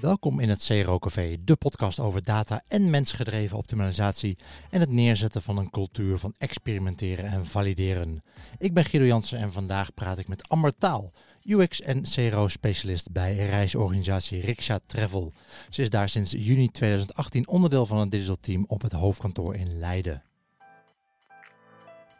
Welkom 0.00 0.40
in 0.40 0.48
het 0.48 0.64
CRO 0.64 0.98
Café, 0.98 1.36
de 1.44 1.56
podcast 1.56 2.00
over 2.00 2.22
data 2.22 2.62
en 2.68 2.90
mensgedreven 2.90 3.56
optimalisatie 3.56 4.36
en 4.70 4.80
het 4.80 4.90
neerzetten 4.90 5.42
van 5.42 5.56
een 5.56 5.70
cultuur 5.70 6.18
van 6.18 6.34
experimenteren 6.38 7.24
en 7.24 7.46
valideren. 7.46 8.22
Ik 8.58 8.74
ben 8.74 8.84
Guido 8.84 9.06
Jansen 9.06 9.38
en 9.38 9.52
vandaag 9.52 9.94
praat 9.94 10.18
ik 10.18 10.28
met 10.28 10.48
Amber 10.48 10.74
Taal, 10.78 11.12
UX 11.44 11.80
en 11.80 12.02
CRO-specialist 12.02 13.12
bij 13.12 13.36
reisorganisatie 13.36 14.40
Riksha 14.40 14.80
Travel. 14.86 15.32
Ze 15.68 15.82
is 15.82 15.90
daar 15.90 16.08
sinds 16.08 16.30
juni 16.30 16.68
2018 16.68 17.48
onderdeel 17.48 17.86
van 17.86 17.98
het 17.98 18.10
digital 18.10 18.40
team 18.40 18.64
op 18.68 18.82
het 18.82 18.92
hoofdkantoor 18.92 19.54
in 19.54 19.78
Leiden. 19.78 20.25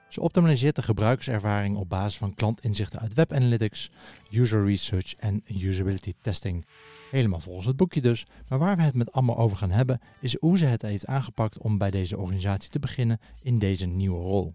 Ze 0.08 0.20
optimaliseert 0.20 0.76
de 0.76 0.82
gebruikerservaring 0.82 1.76
op 1.76 1.88
basis 1.88 2.18
van 2.18 2.34
klantinzichten 2.34 3.00
uit 3.00 3.14
web 3.14 3.32
analytics, 3.32 3.90
user 4.30 4.64
research 4.64 5.14
en 5.14 5.42
usability 5.48 6.12
testing. 6.20 6.66
Helemaal 7.10 7.40
volgens 7.40 7.66
het 7.66 7.76
boekje 7.76 8.00
dus. 8.00 8.26
Maar 8.48 8.58
waar 8.58 8.76
we 8.76 8.82
het 8.82 8.94
met 8.94 9.12
allemaal 9.12 9.38
over 9.38 9.56
gaan 9.56 9.70
hebben, 9.70 10.00
is 10.20 10.36
hoe 10.40 10.58
ze 10.58 10.64
het 10.64 10.82
heeft 10.82 11.06
aangepakt 11.06 11.58
om 11.58 11.78
bij 11.78 11.90
deze 11.90 12.18
organisatie 12.18 12.70
te 12.70 12.78
beginnen 12.78 13.20
in 13.42 13.58
deze 13.58 13.86
nieuwe 13.86 14.20
rol. 14.20 14.54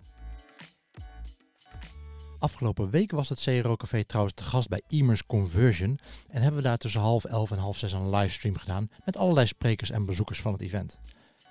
Afgelopen 2.39 2.89
week 2.89 3.11
was 3.11 3.29
het 3.29 3.41
CRO 3.41 3.75
Café 3.75 4.03
trouwens 4.03 4.35
te 4.35 4.43
gast 4.43 4.69
bij 4.69 4.81
Emers 4.87 5.25
Conversion 5.25 5.99
en 6.29 6.41
hebben 6.41 6.61
we 6.61 6.67
daar 6.67 6.77
tussen 6.77 7.01
half 7.01 7.25
elf 7.25 7.51
en 7.51 7.57
half 7.57 7.77
zes 7.77 7.91
een 7.91 8.09
livestream 8.09 8.57
gedaan 8.57 8.89
met 9.05 9.17
allerlei 9.17 9.47
sprekers 9.47 9.91
en 9.91 10.05
bezoekers 10.05 10.41
van 10.41 10.51
het 10.51 10.61
event. 10.61 10.99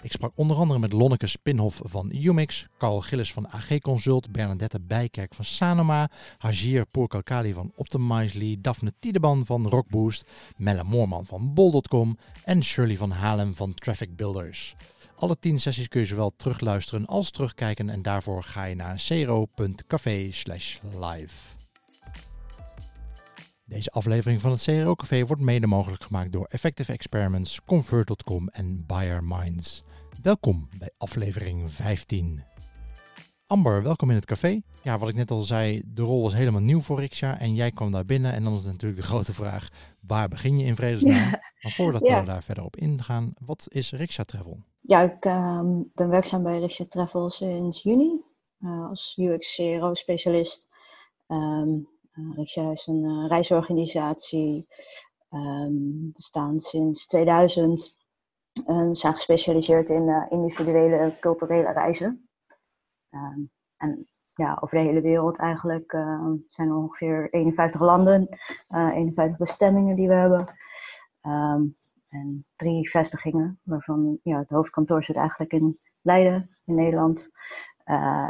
Ik 0.02 0.12
sprak 0.12 0.32
onder 0.34 0.56
andere 0.56 0.78
met 0.78 0.92
Lonneke 0.92 1.27
Spinhoff 1.27 1.80
van 1.84 2.12
Umix, 2.14 2.66
Carl 2.78 3.00
Gillis 3.00 3.32
van 3.32 3.48
AG 3.48 3.78
Consult, 3.78 4.32
Bernadette 4.32 4.80
Bijkerk 4.80 5.34
van 5.34 5.45
Sanoma, 5.45 6.10
Hajir 6.38 6.87
Pourkalkali 6.87 7.52
van 7.52 7.73
Optimizely, 7.74 8.56
Daphne 8.60 8.93
Tiedeban 8.98 9.46
van 9.46 9.68
Rockboost, 9.68 10.30
Melle 10.56 10.84
Moorman 10.84 11.26
van 11.26 11.54
Bol.com 11.54 12.18
en 12.45 12.62
Shirley 12.65 12.96
van 12.96 13.10
Halem 13.10 13.56
van 13.56 13.74
Traffic 13.74 14.16
Builders. 14.16 14.74
Alle 15.16 15.38
tien 15.38 15.60
sessies 15.60 15.88
kun 15.88 16.01
je 16.01 16.06
zowel 16.06 16.32
terugluisteren 16.37 17.06
als 17.06 17.30
terugkijken 17.30 17.88
en 17.88 18.02
daarvoor 18.02 18.43
ga 18.43 18.65
je 18.65 18.74
naar 18.74 18.98
cero.café 18.98 20.30
live. 20.95 21.59
Deze 23.65 23.90
aflevering 23.90 24.40
van 24.40 24.51
het 24.51 24.62
CRO 24.62 24.95
Café 24.95 25.26
wordt 25.26 25.43
mede 25.43 25.66
mogelijk 25.66 26.02
gemaakt 26.02 26.32
door 26.32 26.45
Effective 26.45 26.93
Experiments, 26.93 27.60
Convert.com 27.65 28.48
en 28.48 28.87
Buyer 28.87 29.24
Minds. 29.24 29.84
Welkom 30.23 30.68
bij 30.79 30.90
aflevering 30.99 31.73
15. 31.73 32.43
Amber, 33.46 33.82
welkom 33.82 34.10
in 34.10 34.16
het 34.16 34.24
café. 34.24 34.60
Ja, 34.82 34.99
wat 34.99 35.09
ik 35.09 35.15
net 35.15 35.30
al 35.30 35.40
zei, 35.40 35.82
de 35.87 36.02
rol 36.02 36.23
was 36.23 36.35
helemaal 36.35 36.60
nieuw 36.60 36.80
voor 36.80 37.01
Riksja 37.01 37.38
en 37.38 37.54
jij 37.54 37.71
kwam 37.71 37.90
daar 37.90 38.04
binnen. 38.04 38.32
En 38.32 38.45
dan 38.45 38.52
is 38.52 38.65
natuurlijk 38.65 39.01
de 39.01 39.07
grote 39.07 39.35
vraag, 39.35 39.68
waar 40.07 40.29
begin 40.29 40.59
je 40.59 40.65
in 40.65 40.77
vredesnaam? 40.77 41.15
Ja. 41.15 41.30
Maar 41.62 41.73
voordat 41.73 42.01
we 42.01 42.23
daar 42.24 42.43
verder 42.43 42.65
op 42.65 42.77
ingaan, 42.77 43.32
wat 43.45 43.66
is 43.68 43.93
Riksja 43.93 44.24
Travel? 44.24 44.59
Ja, 44.80 45.01
ik 45.01 45.24
uh, 45.24 45.60
ben 45.95 46.09
werkzaam 46.09 46.43
bij 46.43 46.59
Riksja 46.59 46.84
Travel 46.88 47.30
sinds 47.30 47.82
juni 47.82 48.21
uh, 48.60 48.88
als 48.88 49.16
UX-CRO-specialist. 49.16 50.68
Um, 51.29 51.88
uh, 52.15 52.37
Riksja 52.37 52.71
is 52.71 52.87
een 52.87 53.05
uh, 53.05 53.29
reisorganisatie, 53.29 54.66
um, 55.30 56.10
bestaan 56.12 56.60
sinds 56.60 57.07
2000. 57.07 57.99
We 58.52 58.88
zijn 58.93 59.15
gespecialiseerd 59.15 59.90
in 59.90 60.09
uh, 60.09 60.26
individuele 60.29 61.16
culturele 61.20 61.73
reizen. 61.73 62.29
Uh, 63.10 63.20
en 63.76 64.09
ja, 64.34 64.59
over 64.60 64.78
de 64.78 64.84
hele 64.84 65.00
wereld 65.00 65.38
eigenlijk 65.38 65.93
uh, 65.93 66.32
zijn 66.48 66.69
er 66.69 66.76
ongeveer 66.76 67.28
51 67.31 67.81
landen, 67.81 68.28
51 68.69 69.37
bestemmingen 69.37 69.97
die 69.97 70.09
we 70.09 70.15
hebben. 70.15 70.55
En 72.09 72.47
drie 72.56 72.91
vestigingen, 72.91 73.61
waarvan 73.62 74.19
ja, 74.22 74.38
het 74.38 74.50
hoofdkantoor 74.50 75.05
zit 75.05 75.17
eigenlijk 75.17 75.53
in 75.53 75.78
Leiden, 76.00 76.50
in 76.65 76.75
Nederland. 76.75 77.31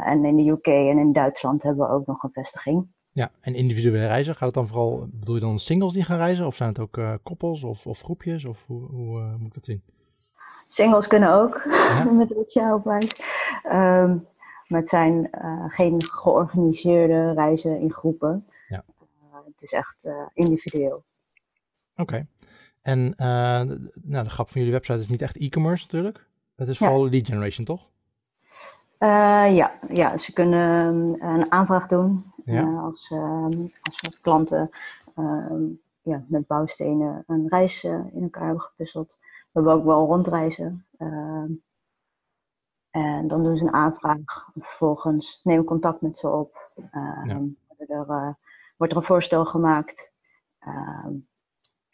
en 0.05 0.25
in 0.25 0.35
de 0.35 0.49
UK 0.51 0.65
en 0.65 0.97
in 0.97 1.13
Duitsland 1.13 1.63
hebben 1.63 1.87
we 1.87 1.93
ook 1.93 2.05
nog 2.05 2.23
een 2.23 2.31
vestiging. 2.31 2.87
Ja, 3.11 3.31
en 3.39 3.55
individuele 3.55 4.07
reizen, 4.07 4.35
gaat 4.35 4.45
het 4.45 4.53
dan 4.53 4.67
vooral, 4.67 5.07
bedoel 5.11 5.35
je 5.35 5.41
dan 5.41 5.59
singles 5.59 5.93
die 5.93 6.03
gaan 6.03 6.17
reizen? 6.17 6.45
Of 6.45 6.55
zijn 6.55 6.69
het 6.69 6.79
ook 6.79 7.19
koppels 7.23 7.63
of, 7.63 7.87
of 7.87 8.01
groepjes? 8.01 8.45
Of 8.45 8.65
hoe, 8.67 8.81
hoe 8.91 9.37
moet 9.37 9.47
ik 9.47 9.53
dat 9.53 9.65
zien? 9.65 9.83
Singles 10.71 11.07
kunnen 11.07 11.33
ook, 11.33 11.61
ja. 11.69 12.03
met 12.11 12.53
jij 12.53 12.71
opwijst. 12.71 13.23
Um, 13.65 14.27
maar 14.67 14.79
het 14.79 14.87
zijn 14.87 15.29
uh, 15.43 15.65
geen 15.67 16.03
georganiseerde 16.03 17.33
reizen 17.33 17.79
in 17.79 17.91
groepen. 17.91 18.45
Ja. 18.67 18.83
Uh, 18.99 19.37
het 19.45 19.61
is 19.61 19.71
echt 19.71 20.05
uh, 20.05 20.13
individueel. 20.33 21.03
Oké. 21.91 22.01
Okay. 22.01 22.27
En 22.81 23.13
nou, 24.03 24.23
de 24.23 24.29
grap 24.29 24.49
van 24.49 24.61
jullie 24.61 24.75
website 24.75 24.99
is 24.99 25.07
niet 25.07 25.21
echt 25.21 25.37
e-commerce 25.37 25.83
natuurlijk. 25.83 26.27
Het 26.55 26.67
is 26.67 26.77
vooral 26.77 27.05
ja. 27.05 27.11
lead 27.11 27.27
generation, 27.27 27.65
toch? 27.65 27.87
ja. 28.99 29.71
ja, 29.93 30.17
ze 30.17 30.33
kunnen 30.33 31.23
een 31.23 31.51
aanvraag 31.51 31.87
doen 31.87 32.33
ja. 32.45 32.79
als, 32.79 33.11
als 33.81 34.19
klanten 34.21 34.69
ja, 36.01 36.23
met 36.27 36.47
bouwstenen 36.47 37.23
een 37.27 37.47
reis 37.47 37.83
in 37.83 38.21
elkaar 38.21 38.45
hebben 38.45 38.61
gepuzzeld 38.61 39.17
we 39.51 39.59
hebben 39.59 39.73
ook 39.73 39.85
wel 39.85 40.05
rondreizen. 40.05 40.85
Uh, 40.97 41.49
en 42.89 43.27
dan 43.27 43.43
doen 43.43 43.57
ze 43.57 43.65
een 43.65 43.73
aanvraag. 43.73 44.49
Vervolgens 44.53 45.39
neem 45.43 45.63
contact 45.63 46.01
met 46.01 46.17
ze 46.17 46.29
op. 46.29 46.71
Ja. 47.25 47.41
er, 47.77 48.05
uh, 48.07 48.33
wordt 48.77 48.93
er 48.93 48.99
een 48.99 49.05
voorstel 49.05 49.45
gemaakt. 49.45 50.11
Ehm, 50.59 51.13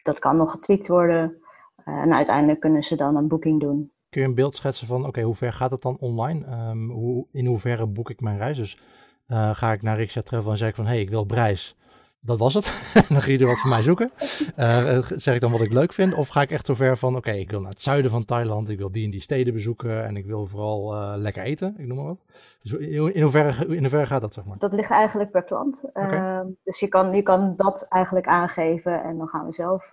dat 0.02 0.18
kan 0.18 0.36
nog 0.36 0.50
getweakt 0.50 0.88
worden. 0.88 1.42
Eh, 1.84 1.94
en 1.94 2.14
uiteindelijk 2.14 2.60
kunnen 2.60 2.82
ze 2.82 2.96
dan 2.96 3.16
een 3.16 3.28
boeking 3.28 3.60
doen. 3.60 3.92
Kun 4.08 4.20
je 4.20 4.26
een 4.26 4.34
beeld 4.34 4.54
schetsen 4.54 4.86
van, 4.86 5.06
oké, 5.06 5.22
hoe 5.22 5.34
ver 5.34 5.52
gaat 5.52 5.70
het 5.70 5.82
dan 5.82 5.96
online? 5.98 6.68
Um, 6.70 6.90
hoe, 6.90 7.26
in 7.30 7.46
hoeverre 7.46 7.86
boek 7.86 8.10
ik 8.10 8.20
mijn 8.20 8.38
reis? 8.38 8.56
Dus 8.56 8.80
eh, 9.26 9.50
ga 9.54 9.72
ik 9.72 9.82
naar 9.82 9.96
Riksja 9.96 10.22
Travel 10.22 10.50
en 10.50 10.56
zeg 10.56 10.68
ik 10.68 10.74
van, 10.74 10.84
hé, 10.84 10.90
hey, 10.90 11.00
ik 11.00 11.10
wil 11.10 11.20
op 11.20 11.30
reis 11.30 11.76
dat 12.20 12.38
was 12.38 12.54
het. 12.54 12.92
dan 13.08 13.22
ga 13.22 13.30
je 13.30 13.38
er 13.38 13.46
wat 13.46 13.58
voor 13.58 13.70
mij 13.70 13.82
zoeken. 13.82 14.10
Uh, 14.58 14.98
zeg 15.02 15.34
ik 15.34 15.40
dan 15.40 15.52
wat 15.52 15.60
ik 15.60 15.72
leuk 15.72 15.92
vind? 15.92 16.14
Of 16.14 16.28
ga 16.28 16.40
ik 16.40 16.50
echt 16.50 16.66
zover 16.66 16.96
van, 16.96 17.16
oké, 17.16 17.30
ik 17.30 17.50
wil 17.50 17.60
naar 17.60 17.70
het 17.70 17.80
zuiden 17.80 18.10
van 18.10 18.24
Thailand. 18.24 18.68
Ik 18.68 18.78
wil 18.78 18.92
die 18.92 19.04
en 19.04 19.10
die 19.10 19.20
steden 19.20 19.54
bezoeken. 19.54 20.04
En 20.04 20.16
ik 20.16 20.26
wil 20.26 20.46
vooral 20.46 20.94
uh, 20.94 21.12
lekker 21.16 21.42
eten. 21.42 21.74
Ik 21.78 21.86
noem 21.86 21.96
maar 21.96 22.06
wat. 22.06 22.24
Dus 22.62 22.72
in 22.72 23.22
hoeverre, 23.22 23.66
in 23.74 23.80
hoeverre 23.80 24.06
gaat 24.06 24.20
dat, 24.20 24.34
zeg 24.34 24.44
maar? 24.44 24.58
Dat 24.58 24.72
ligt 24.72 24.90
eigenlijk 24.90 25.30
per 25.30 25.42
klant. 25.42 25.82
Okay. 25.84 26.40
Uh, 26.40 26.46
dus 26.64 26.80
je 26.80 26.88
kan, 26.88 27.12
je 27.12 27.22
kan 27.22 27.54
dat 27.56 27.86
eigenlijk 27.88 28.26
aangeven. 28.26 29.02
En 29.02 29.18
dan 29.18 29.28
gaan 29.28 29.46
we 29.46 29.52
zelf 29.52 29.92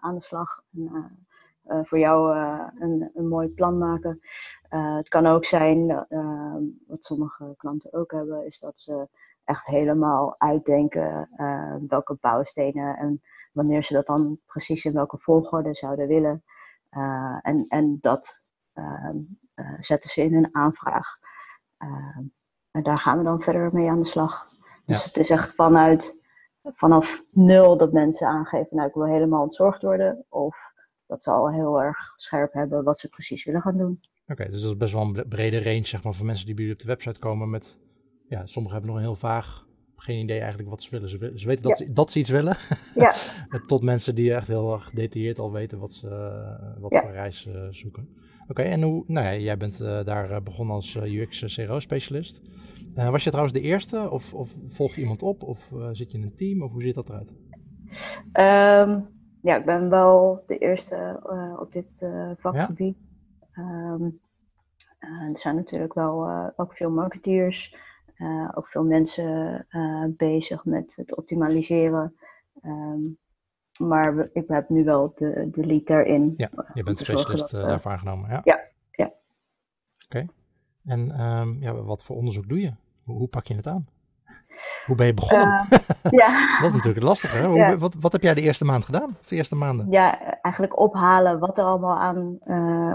aan 0.00 0.14
de 0.14 0.20
slag. 0.20 0.62
En, 0.74 1.20
voor 1.82 1.98
jou 1.98 2.36
een, 2.78 3.10
een 3.14 3.28
mooi 3.28 3.48
plan 3.48 3.78
maken. 3.78 4.20
het 4.68 5.08
kan 5.08 5.26
ook 5.26 5.44
zijn, 5.44 5.86
wat 6.86 7.04
sommige 7.04 7.54
klanten 7.56 7.92
ook 7.92 8.12
hebben, 8.12 8.46
is 8.46 8.58
dat 8.58 8.80
ze 8.80 9.08
echt 9.48 9.66
helemaal 9.66 10.34
uitdenken 10.38 11.28
uh, 11.36 11.74
welke 11.88 12.16
bouwstenen 12.20 12.96
en 12.96 13.22
wanneer 13.52 13.82
ze 13.82 13.92
dat 13.92 14.06
dan 14.06 14.40
precies 14.46 14.84
in 14.84 14.92
welke 14.92 15.18
volgorde 15.18 15.74
zouden 15.74 16.06
willen. 16.06 16.44
Uh, 16.90 17.38
en, 17.42 17.64
en 17.68 17.98
dat 18.00 18.42
uh, 18.74 19.10
zetten 19.78 20.10
ze 20.10 20.22
in 20.22 20.34
een 20.34 20.54
aanvraag. 20.54 21.16
en 22.70 22.82
daar 22.82 22.98
gaan 22.98 23.18
we 23.18 23.24
dan 23.24 23.42
verder 23.42 23.72
mee 23.72 23.90
aan 23.90 24.02
de 24.02 24.08
slag. 24.08 24.46
Dus 24.84 25.04
het 25.04 25.16
is 25.16 25.30
echt 25.30 25.54
vanuit, 25.54 26.16
vanaf 26.62 27.24
nul 27.30 27.76
dat 27.76 27.92
mensen 27.92 28.26
aangeven, 28.26 28.76
nou 28.76 28.88
ik 28.88 28.94
wil 28.94 29.06
helemaal 29.06 29.42
ontzorgd 29.42 29.82
worden. 29.82 30.24
Of 30.28 30.72
dat 31.06 31.22
ze 31.22 31.30
al 31.30 31.52
heel 31.52 31.82
erg 31.82 32.12
scherp 32.16 32.52
hebben 32.52 32.84
wat 32.84 32.98
ze 32.98 33.08
precies 33.08 33.44
willen 33.44 33.60
gaan 33.60 33.76
doen. 33.76 34.00
Oké, 34.26 34.44
dus 34.44 34.60
dat 34.62 34.70
is 34.70 34.76
best 34.76 34.92
wel 34.92 35.02
een 35.02 35.28
brede 35.28 35.62
range 35.62 35.86
zeg 35.86 36.02
maar, 36.02 36.12
van 36.12 36.26
mensen 36.26 36.46
die 36.46 36.54
bij 36.54 36.64
jullie 36.64 36.80
op 36.80 36.86
de 36.86 36.92
website 36.94 37.18
komen 37.18 37.50
met 37.50 37.78
ja, 38.28 38.46
sommigen 38.46 38.76
hebben 38.76 38.94
nog 38.94 38.96
een 38.96 39.08
heel 39.08 39.20
vaag, 39.20 39.66
geen 39.96 40.22
idee 40.22 40.38
eigenlijk 40.38 40.68
wat 40.68 40.82
ze 40.82 40.90
willen. 40.90 41.08
Ze, 41.08 41.32
ze 41.34 41.46
weten 41.46 41.62
dat, 41.62 41.78
ze, 41.78 41.92
dat 41.92 42.10
ze 42.10 42.18
iets 42.18 42.30
willen. 42.30 42.56
Ja. 42.94 43.14
Tot 43.66 43.82
mensen 43.82 44.14
die 44.14 44.34
echt 44.34 44.48
heel 44.48 44.72
erg 44.72 44.84
gedetailleerd 44.84 45.38
al 45.38 45.52
weten 45.52 45.78
wat, 45.78 45.92
ze, 45.92 46.08
wat 46.78 46.96
voor 47.02 47.10
reis 47.10 47.46
uh, 47.46 47.66
zoeken. 47.70 48.08
Oké, 48.48 48.62
en 48.62 48.82
hoe, 48.82 49.04
nou 49.06 49.26
ja, 49.26 49.34
jij 49.36 49.56
bent 49.56 49.80
uh, 49.80 50.04
daar 50.04 50.42
begonnen 50.42 50.74
als 50.74 50.94
UX-CRO-specialist. 50.94 52.40
Was 52.94 53.24
je 53.24 53.30
trouwens 53.30 53.54
de 53.54 53.64
eerste 53.64 54.10
of, 54.10 54.34
of 54.34 54.56
volg 54.66 54.94
je 54.94 55.00
iemand 55.00 55.22
op 55.22 55.42
of 55.42 55.70
zit 55.92 56.12
je 56.12 56.18
in 56.18 56.24
een 56.24 56.34
team 56.34 56.62
of 56.62 56.72
hoe 56.72 56.82
ziet 56.82 56.94
dat 56.94 57.08
eruit? 57.08 57.34
Um, 58.88 59.08
ja, 59.42 59.56
ik 59.56 59.64
ben 59.64 59.90
wel 59.90 60.42
de 60.46 60.58
eerste 60.58 61.20
op 61.60 61.72
dit 61.72 62.06
vakgebied. 62.36 62.96
Ja? 63.54 63.92
Um, 63.92 64.20
er 64.98 65.38
zijn 65.38 65.54
natuurlijk 65.54 65.94
wel 65.94 66.28
ook 66.56 66.76
veel 66.76 66.90
marketeers 66.90 67.76
uh, 68.18 68.48
ook 68.54 68.68
veel 68.68 68.84
mensen 68.84 69.66
uh, 69.70 70.04
bezig 70.08 70.64
met 70.64 70.96
het 70.96 71.16
optimaliseren. 71.16 72.16
Um, 72.64 73.18
maar 73.78 74.28
ik 74.32 74.44
heb 74.48 74.68
nu 74.68 74.84
wel 74.84 75.12
de, 75.14 75.48
de 75.50 75.66
lead 75.66 75.86
daarin. 75.86 76.34
Ja, 76.36 76.50
je 76.74 76.82
bent 76.82 76.98
specialist 76.98 77.50
dat, 77.50 77.60
uh, 77.60 77.68
daarvoor 77.68 77.90
aangenomen. 77.90 78.30
Ja, 78.30 78.40
ja. 78.44 78.60
ja. 78.90 79.04
Oké. 79.04 79.14
Okay. 80.04 80.28
En 80.84 81.20
um, 81.20 81.56
ja, 81.60 81.74
wat 81.74 82.04
voor 82.04 82.16
onderzoek 82.16 82.48
doe 82.48 82.60
je? 82.60 82.72
Hoe, 83.04 83.16
hoe, 83.16 83.28
pak 83.28 83.46
je 83.46 83.54
het 83.54 83.66
aan? 83.66 83.86
Hoe 84.86 84.96
ben 84.96 85.06
je 85.06 85.14
begonnen? 85.14 85.48
ja. 86.20 86.58
dat 86.60 86.66
is 86.66 86.72
natuurlijk 86.72 86.94
het 86.94 87.02
lastige. 87.02 87.46
Hoe, 87.46 87.76
wat, 87.78 87.94
wat 88.00 88.12
heb 88.12 88.22
jij 88.22 88.34
de 88.34 88.40
eerste 88.40 88.64
maand 88.64 88.84
gedaan? 88.84 89.16
Of 89.20 89.26
de 89.26 89.36
eerste 89.36 89.56
maanden? 89.56 89.90
Ja, 89.90 90.40
eigenlijk 90.42 90.78
ophalen 90.78 91.38
wat 91.38 91.58
er 91.58 91.64
allemaal 91.64 91.98
aan 91.98 92.38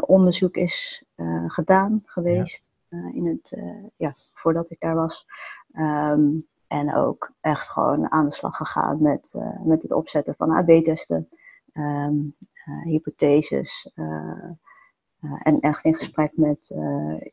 onderzoek 0.02 0.56
is 0.56 1.04
gedaan 1.48 2.02
geweest. 2.06 2.73
In 3.13 3.28
het, 3.28 3.57
ja, 3.95 4.13
voordat 4.34 4.69
ik 4.69 4.80
daar 4.80 4.95
was. 4.95 5.25
Ehm, 5.72 6.30
en 6.68 6.95
ook 6.95 7.31
echt 7.42 7.68
gewoon 7.68 8.12
aan 8.12 8.25
de 8.25 8.34
slag 8.34 8.57
gegaan 8.57 9.01
met, 9.01 9.36
met 9.63 9.81
het 9.81 9.92
opzetten 9.92 10.36
van 10.36 10.51
AB-testen. 10.51 11.30
Ehm, 11.74 12.16
uh, 12.66 12.84
hypotheses. 12.84 13.92
En 15.44 15.60
echt 15.60 15.84
in 15.84 15.95
gesprek 15.95 16.31
met, 16.38 16.74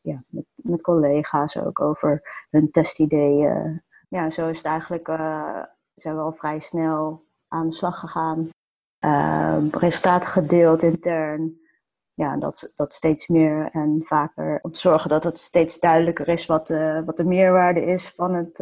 ja, 0.03 0.23
met, 0.29 0.45
met, 0.55 0.83
collega's 0.83 1.57
ook 1.57 1.81
over 1.81 2.23
hun 2.51 2.71
testideeën. 2.71 3.83
Ja, 4.09 4.31
zo 4.31 4.49
is 4.49 4.57
het 4.57 4.67
eigenlijk, 4.67 5.07
zijn 5.95 6.15
we 6.15 6.21
al 6.21 6.33
vrij 6.33 6.61
snel 6.61 7.25
aan 7.49 7.69
de 7.69 7.75
slag 7.75 7.99
gegaan. 7.99 8.49
Ehm, 8.99 9.67
resultaten 9.71 10.29
gedeeld 10.29 10.83
intern. 10.83 11.61
Ja, 12.21 12.37
dat, 12.37 12.73
dat 12.77 12.95
steeds 12.95 13.29
meer 13.29 13.69
en 13.73 14.01
vaker 14.05 14.59
om 14.63 14.73
te 14.73 14.79
zorgen 14.79 15.09
dat 15.09 15.25
het 15.25 15.39
steeds 15.39 15.79
duidelijker 15.79 16.29
is 16.29 16.47
wat, 16.47 16.69
wat 17.05 17.17
de 17.17 17.25
meerwaarde 17.25 17.85
is 17.85 18.13
van 18.17 18.35
het, 18.35 18.59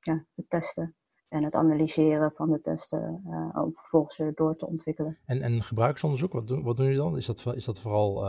ja, 0.00 0.24
het 0.34 0.44
testen 0.48 0.94
en 1.28 1.44
het 1.44 1.54
analyseren 1.54 2.32
van 2.34 2.50
de 2.50 2.60
testen 2.60 3.22
om 3.54 3.72
vervolgens 3.74 4.16
weer 4.16 4.34
door 4.34 4.56
te 4.56 4.66
ontwikkelen. 4.66 5.18
En, 5.26 5.42
en 5.42 5.62
gebruiksonderzoek, 5.62 6.32
wat 6.32 6.46
doen, 6.46 6.62
wat 6.62 6.76
doen 6.76 6.86
jullie 6.86 7.00
dan? 7.00 7.16
Is 7.16 7.26
dat, 7.26 7.54
is 7.54 7.64
dat 7.64 7.80
vooral 7.80 8.24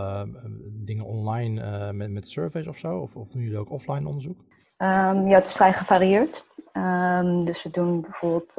dingen 0.71 1.05
online 1.05 1.93
met, 1.93 2.11
met 2.11 2.27
surveys 2.27 2.67
of 2.67 2.77
zo? 2.77 2.97
Of, 2.97 3.15
of 3.15 3.31
doen 3.31 3.41
jullie 3.41 3.59
ook 3.59 3.71
offline 3.71 4.07
onderzoek? 4.07 4.39
Um, 4.77 5.27
ja, 5.27 5.35
het 5.35 5.47
is 5.47 5.53
vrij 5.53 5.73
gevarieerd. 5.73 6.45
Um, 6.73 7.45
dus 7.45 7.63
we 7.63 7.69
doen 7.71 8.01
bijvoorbeeld 8.01 8.53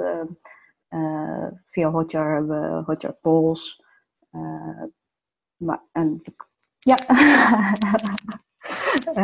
via 1.67 1.91
Hotjar 1.91 2.35
hebben 2.35 2.77
we 2.77 2.83
Hotjar 2.85 3.17
polls. 3.21 3.85
Maar, 5.61 5.83
en, 5.93 6.23
ja. 6.79 6.97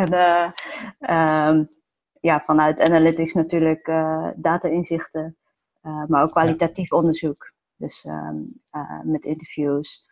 en 0.00 0.12
um, 1.14 1.68
ja, 2.20 2.42
vanuit 2.46 2.80
analytics 2.80 3.32
natuurlijk 3.32 3.86
uh, 3.86 4.28
data-inzichten, 4.36 5.36
uh, 5.82 6.04
maar 6.06 6.22
ook 6.22 6.30
kwalitatief 6.30 6.92
onderzoek. 6.92 7.54
Dus 7.76 8.04
ehm, 8.04 8.36
met 9.02 9.24
interviews. 9.24 10.06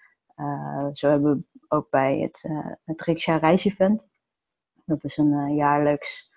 zo 0.92 1.08
hebben 1.08 1.36
we 1.36 1.62
ook 1.68 1.90
bij 1.90 2.18
het, 2.18 2.50
het 2.84 3.02
Riksja 3.02 3.36
Reisevent. 3.36 4.08
Dat 4.84 5.04
is 5.04 5.16
een 5.16 5.54
jaarlijks 5.54 6.32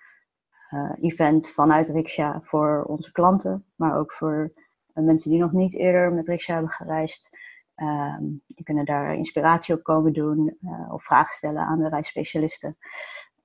event 1.01 1.50
vanuit 1.50 1.90
Riksja 1.90 2.42
voor 2.44 2.83
onze 2.83 3.12
klanten, 3.12 3.66
maar 3.75 3.98
ook 3.98 4.13
voor 4.13 4.54
mensen 4.94 5.31
die 5.31 5.40
nog 5.40 5.51
niet 5.51 5.74
eerder 5.74 6.13
met 6.13 6.28
Riksja 6.28 6.54
hebben 6.54 6.72
gereisd. 6.72 7.37
Um, 7.81 8.41
die 8.47 8.65
kunnen 8.65 8.85
daar 8.85 9.15
inspiratie 9.15 9.75
op 9.75 9.83
komen 9.83 10.13
doen 10.13 10.57
of 10.91 11.03
vragen 11.03 11.33
stellen 11.33 11.62
aan 11.62 11.79
de 11.79 11.89
reisspecialisten. 11.89 12.77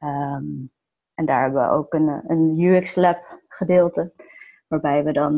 Um, 0.01 0.71
en 1.15 1.25
daar 1.25 1.43
hebben 1.43 1.63
we 1.63 1.69
ook 1.69 1.93
een, 1.93 2.21
een 2.27 2.61
UX 2.61 2.95
Lab 2.95 3.41
gedeelte, 3.49 4.13
waarbij 4.67 5.05
we 5.05 5.13
dan 5.13 5.35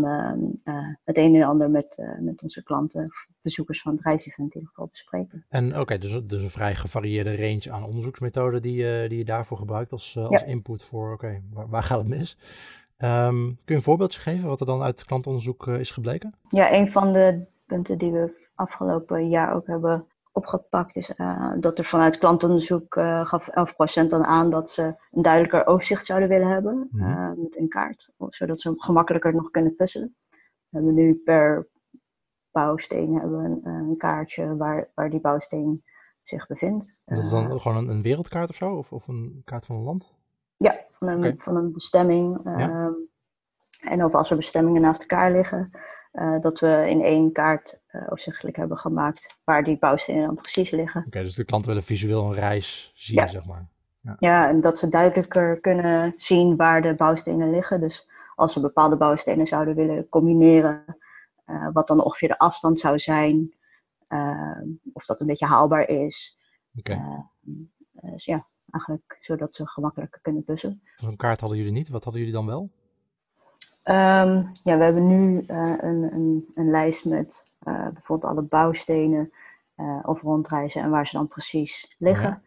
uh, 0.65 0.75
het 1.05 1.17
een 1.17 1.35
en 1.35 1.43
ander 1.43 1.71
met, 1.71 1.99
uh, 2.01 2.19
met 2.21 2.43
onze 2.43 2.63
klanten, 2.63 3.11
bezoekers 3.41 3.83
van 3.83 3.93
het 3.93 4.05
reisevent 4.05 4.55
in 4.55 4.61
ieder 4.61 4.69
geval 4.69 4.89
bespreken. 4.91 5.45
En 5.49 5.71
oké, 5.71 5.81
okay, 5.81 5.99
dus, 5.99 6.21
dus 6.25 6.43
een 6.43 6.51
vrij 6.51 6.75
gevarieerde 6.75 7.37
range 7.37 7.73
aan 7.73 7.85
onderzoeksmethoden 7.85 8.63
die, 8.63 9.09
die 9.09 9.19
je 9.19 9.25
daarvoor 9.25 9.59
gebruikt 9.59 9.93
als, 9.93 10.17
als 10.17 10.41
ja. 10.41 10.47
input 10.47 10.83
voor, 10.83 11.13
oké, 11.13 11.27
okay, 11.27 11.43
waar, 11.53 11.69
waar, 11.69 11.83
gaat 11.83 11.99
het 11.99 12.09
mis? 12.09 12.39
Um, 12.99 13.45
kun 13.45 13.59
je 13.65 13.75
een 13.75 13.83
voorbeeldje 13.83 14.21
geven 14.21 14.49
wat 14.49 14.61
er 14.61 14.67
dan 14.67 14.83
uit 14.83 15.05
klantonderzoek 15.05 15.67
is 15.67 15.91
gebleken? 15.91 16.35
Ja, 16.49 16.73
een 16.73 16.93
van 16.93 17.13
de 17.13 17.45
punten 17.67 17.99
die 17.99 18.13
we 18.13 18.44
afgelopen 18.55 19.29
jaar 19.29 19.55
ook 19.55 19.67
hebben 19.67 20.07
opgepakt 20.33 20.97
is 20.97 21.13
uh, 21.17 21.53
dat 21.61 21.79
er 21.79 21.85
vanuit 21.85 22.19
klantonderzoek 22.19 22.97
uh, 22.97 23.27
gaf 23.27 23.49
11% 24.05 24.07
dan 24.07 24.25
aan 24.25 24.51
dat 24.51 24.71
ze 24.71 24.83
een 25.11 25.23
duidelijker 25.23 25.67
overzicht 25.67 26.07
zouden 26.07 26.29
willen 26.29 26.49
hebben 26.49 26.89
mm 26.91 27.01
-hmm. 27.01 27.11
uh, 27.11 27.43
met 27.43 27.57
een 27.57 27.69
kaart, 27.69 28.13
zodat 28.29 28.61
ze 28.61 28.73
gemakkelijker 28.77 29.35
nog 29.35 29.51
kunnen 29.51 29.75
puzzelen. 29.75 30.17
We 30.31 30.39
hebben 30.77 30.95
nu 30.95 31.15
per 31.15 31.69
bouwsteen 32.51 33.15
hebben 33.15 33.43
we 33.43 33.45
een, 33.45 33.75
een, 33.75 33.97
kaartje 33.97 34.57
waar, 34.57 34.91
waar 34.95 35.11
die 35.11 35.21
bouwsteen 35.21 35.85
zich 36.23 36.47
bevindt. 36.47 37.01
Dat 37.05 37.19
is 37.19 37.31
dan 37.31 37.61
gewoon 37.61 37.77
een, 37.77 37.89
een, 37.89 38.03
wereldkaart 38.03 38.51
of 38.51 38.57
zo? 38.57 38.71
Of, 38.75 38.93
of 38.93 39.09
een 39.09 39.43
kaart 39.45 39.67
van 39.67 39.77
een 39.77 39.83
land? 39.83 40.15
Ja, 40.57 40.85
van 40.91 41.09
een, 41.09 41.19
okay. 41.19 41.37
van 41.39 41.57
een 41.57 41.73
bestemming. 41.73 42.41
Ja. 42.45 42.59
Ehm, 42.59 42.93
en 43.81 44.05
of 44.05 44.15
als 44.15 44.31
er 44.31 44.37
bestemmingen 44.37 44.83
naast 44.83 45.01
elkaar 45.01 45.33
liggen, 45.33 45.71
uh, 46.15 46.41
dat 46.41 46.61
we 46.61 46.85
in 46.89 47.03
één 47.03 47.33
kaart 47.33 47.79
uh, 47.93 48.03
overzichtelijk 48.09 48.57
hebben 48.57 48.79
gemaakt 48.79 49.37
waar 49.45 49.65
die 49.65 49.79
bouwstenen 49.79 50.27
dan 50.27 50.35
precies 50.35 50.71
liggen. 50.71 51.01
Oké, 51.01 51.09
okay, 51.09 51.23
dus 51.23 51.35
de 51.35 51.45
klanten 51.45 51.69
willen 51.69 51.85
visueel 51.85 52.25
een 52.25 52.35
reis 52.35 52.93
zien, 52.95 53.17
ja. 53.17 53.27
zeg 53.27 53.45
maar. 53.45 53.69
Ja. 54.01 54.17
ja, 54.19 54.49
en 54.49 54.61
dat 54.61 54.79
ze 54.79 54.89
duidelijker 54.89 55.61
kunnen 55.61 56.15
zien 56.17 56.57
waar 56.57 56.83
de 56.83 56.95
bouwstenen 56.95 57.51
liggen. 57.51 57.81
Dus 57.81 58.09
als 58.35 58.53
ze 58.53 58.61
bepaalde 58.61 58.97
bouwstenen 58.97 59.47
zouden 59.47 59.75
willen 59.75 60.09
combineren, 60.09 60.85
uh, 61.47 61.69
wat 61.73 61.89
dan 61.89 62.05
ongeveer 62.05 62.29
de 62.29 62.39
afstand 62.39 62.79
zou 62.79 62.99
zijn, 62.99 63.55
of 64.93 65.05
dat 65.05 65.21
een 65.21 65.27
beetje 65.27 65.47
haalbaar 65.47 65.89
is. 65.89 66.39
Oké. 66.79 66.93
Okay. 66.93 68.11
dus 68.13 68.25
ja, 68.25 68.47
eigenlijk 68.71 69.19
zodat 69.21 69.55
ze 69.55 69.67
gemakkelijker 69.67 70.21
kunnen 70.21 70.45
puzzelen. 70.45 70.83
Zo'n 70.97 71.17
kaart 71.17 71.41
hadden 71.41 71.59
jullie 71.59 71.73
niet, 71.73 71.89
wat 71.89 72.05
hadden 72.05 72.23
jullie 72.23 72.37
dan 72.37 72.47
wel? 72.47 72.71
Um, 73.85 74.53
ja, 74.63 74.77
we 74.77 74.85
hebben 74.85 75.07
nu 75.07 75.45
uh, 75.49 75.75
een, 75.79 76.15
een, 76.15 76.51
een, 76.55 76.71
lijst 76.71 77.05
met 77.05 77.51
uh, 77.69 77.89
bijvoorbeeld 77.89 78.33
alle 78.33 78.43
bouwstenen 78.43 79.33
uh, 79.77 79.99
of 80.03 80.23
rondreizen 80.23 80.83
en 80.83 80.91
waar 80.91 81.07
ze 81.07 81.17
dan 81.17 81.29
precies 81.29 81.95
liggen. 81.99 82.43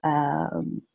Ja. 0.00 0.52
Um, 0.52 0.86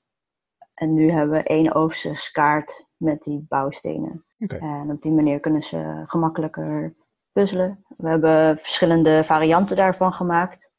en 0.74 0.94
nu 0.94 1.12
hebben 1.12 1.38
we 1.38 1.44
één 1.44 1.74
overzichtskaart 1.74 2.86
met 2.98 3.24
die 3.24 3.46
bouwstenen. 3.50 4.26
Okay. 4.40 4.60
En 4.60 4.92
op 4.92 5.02
die 5.02 5.12
manier 5.12 5.40
kunnen 5.40 5.64
ze 5.64 6.04
gemakkelijker 6.06 6.94
puzzelen. 7.32 7.86
We 7.98 8.10
hebben 8.10 8.58
verschillende 8.58 9.24
varianten 9.24 9.76
daarvan 9.76 10.14
gemaakt. 10.14 10.72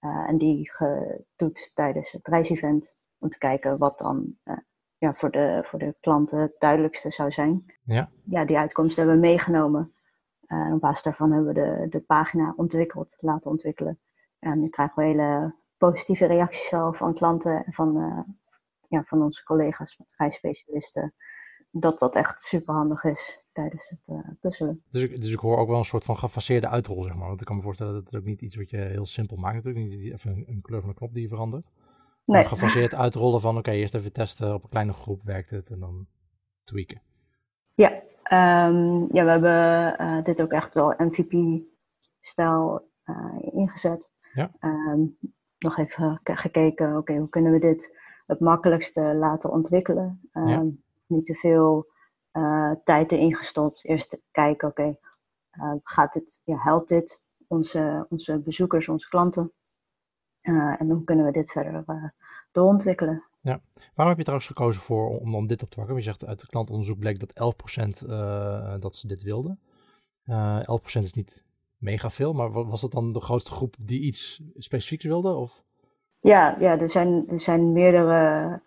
en 0.00 0.38
die 0.38 0.70
getoetst 0.72 1.74
tijdens 1.74 2.12
het 2.12 2.26
reisevent. 2.26 2.98
Om 3.18 3.30
te 3.30 3.38
kijken 3.38 3.78
wat 3.78 3.98
dan 3.98 4.36
ja, 5.04 5.14
voor, 5.14 5.30
de, 5.30 5.60
voor 5.64 5.78
de 5.78 5.94
klanten 6.00 6.38
het 6.38 6.54
duidelijkste 6.58 7.10
zou 7.10 7.30
zijn. 7.30 7.64
Ja, 7.82 8.10
ja 8.24 8.44
die 8.44 8.58
uitkomst 8.58 8.96
hebben 8.96 9.14
we 9.14 9.20
meegenomen. 9.20 9.92
Uh, 10.48 10.72
op 10.74 10.80
basis 10.80 11.02
daarvan 11.02 11.32
hebben 11.32 11.54
we 11.54 11.60
de, 11.60 11.86
de 11.88 12.00
pagina 12.00 12.52
ontwikkeld, 12.56 13.16
laten 13.20 13.50
ontwikkelen. 13.50 13.98
En 14.38 14.60
nu 14.60 14.68
krijgen 14.68 15.02
we 15.02 15.08
hele 15.08 15.54
positieve 15.76 16.26
reacties 16.26 16.72
al 16.72 16.92
van 16.92 17.14
klanten 17.14 17.64
en 17.64 17.72
van, 17.72 17.96
uh, 17.96 18.34
ja, 18.88 19.02
van 19.02 19.22
onze 19.22 19.44
collega's, 19.44 19.98
reisspecialisten. 20.16 21.14
Dat 21.70 21.98
dat 21.98 22.14
echt 22.14 22.42
super 22.42 22.74
handig 22.74 23.04
is 23.04 23.42
tijdens 23.52 23.88
het 23.88 24.08
uh, 24.08 24.28
puzzelen. 24.40 24.82
Dus 24.90 25.02
ik, 25.02 25.20
dus 25.20 25.32
ik 25.32 25.38
hoor 25.38 25.58
ook 25.58 25.68
wel 25.68 25.78
een 25.78 25.84
soort 25.84 26.04
van 26.04 26.16
gefaseerde 26.16 26.68
uitrol, 26.68 27.02
zeg 27.02 27.14
maar. 27.14 27.28
Want 27.28 27.40
ik 27.40 27.46
kan 27.46 27.56
me 27.56 27.62
voorstellen 27.62 27.92
dat 27.92 28.04
het 28.04 28.16
ook 28.16 28.26
niet 28.26 28.42
iets 28.42 28.56
wat 28.56 28.70
je 28.70 28.76
heel 28.76 29.06
simpel 29.06 29.36
maakt 29.36 29.54
natuurlijk. 29.54 29.86
Niet 29.86 30.12
even 30.12 30.32
een, 30.32 30.44
een 30.46 30.60
kleur 30.60 30.80
van 30.80 30.88
de 30.88 30.96
knop 30.96 31.12
die 31.12 31.22
je 31.22 31.28
verandert. 31.28 31.70
Nee. 32.24 32.44
gefaseerd 32.44 32.94
uitrollen 32.94 33.40
van 33.40 33.50
oké, 33.50 33.58
okay, 33.58 33.80
eerst 33.80 33.94
even 33.94 34.12
testen 34.12 34.54
op 34.54 34.62
een 34.62 34.68
kleine 34.68 34.92
groep, 34.92 35.22
werkt 35.22 35.50
het 35.50 35.70
en 35.70 35.80
dan 35.80 36.06
tweaken. 36.64 37.02
Ja, 37.74 37.90
um, 38.68 39.08
ja 39.12 39.24
we 39.24 39.30
hebben 39.30 39.96
uh, 40.00 40.24
dit 40.24 40.42
ook 40.42 40.52
echt 40.52 40.74
wel 40.74 40.94
MVP-stijl 40.98 42.90
uh, 43.04 43.38
ingezet. 43.40 44.12
Ja. 44.32 44.50
Um, 44.60 45.18
nog 45.58 45.78
even 45.78 46.20
gekeken, 46.24 46.88
oké, 46.88 46.96
okay, 46.96 47.16
hoe 47.16 47.28
kunnen 47.28 47.52
we 47.52 47.58
dit 47.58 47.98
het 48.26 48.40
makkelijkste 48.40 49.00
laten 49.00 49.50
ontwikkelen? 49.50 50.28
Um, 50.32 50.48
ja. 50.48 50.64
Niet 51.06 51.26
te 51.26 51.34
veel 51.34 51.92
uh, 52.32 52.72
tijd 52.84 53.12
erin 53.12 53.36
gestopt. 53.36 53.84
Eerst 53.84 54.20
kijken, 54.30 54.68
oké, 54.68 54.96
okay, 55.50 55.80
gaat 55.82 56.12
dit, 56.12 56.40
ja, 56.44 56.56
helpt 56.58 56.88
dit 56.88 57.26
onze, 57.46 58.06
onze 58.08 58.38
bezoekers, 58.38 58.88
onze 58.88 59.08
klanten? 59.08 59.52
Uh, 60.44 60.80
en 60.80 60.88
dan 60.88 61.04
kunnen 61.04 61.24
we 61.24 61.32
dit 61.32 61.50
verder 61.50 61.84
uh, 61.86 62.04
doorontwikkelen. 62.52 63.24
Ja, 63.40 63.60
waarom 63.72 64.08
heb 64.08 64.16
je 64.16 64.22
trouwens 64.22 64.46
gekozen 64.46 64.82
voor 64.82 65.20
om, 65.20 65.34
om 65.34 65.46
dit 65.46 65.62
op 65.62 65.70
te 65.70 65.76
pakken? 65.76 65.96
Je 65.96 66.02
zegt 66.02 66.26
uit 66.26 66.40
het 66.40 66.50
klantonderzoek 66.50 66.98
bleek 66.98 67.18
dat 67.18 67.54
11% 68.04 68.08
uh, 68.08 68.74
dat 68.80 68.96
ze 68.96 69.06
dit 69.06 69.22
wilden. 69.22 69.58
11% 70.30 70.32
is 70.84 71.12
niet 71.12 71.44
mega 71.78 72.10
veel, 72.10 72.32
maar 72.32 72.52
was 72.52 72.80
dat 72.80 72.92
dan 72.92 73.12
de 73.12 73.20
grootste 73.20 73.50
groep 73.50 73.76
die 73.78 74.00
iets 74.00 74.42
specifieks 74.56 75.04
wilde? 75.04 75.34
Of? 75.34 75.62
Ja, 76.20 76.56
ja 76.58 76.78
er, 76.78 76.90
zijn, 76.90 77.28
er 77.28 77.40
zijn 77.40 77.72
meerdere 77.72 78.60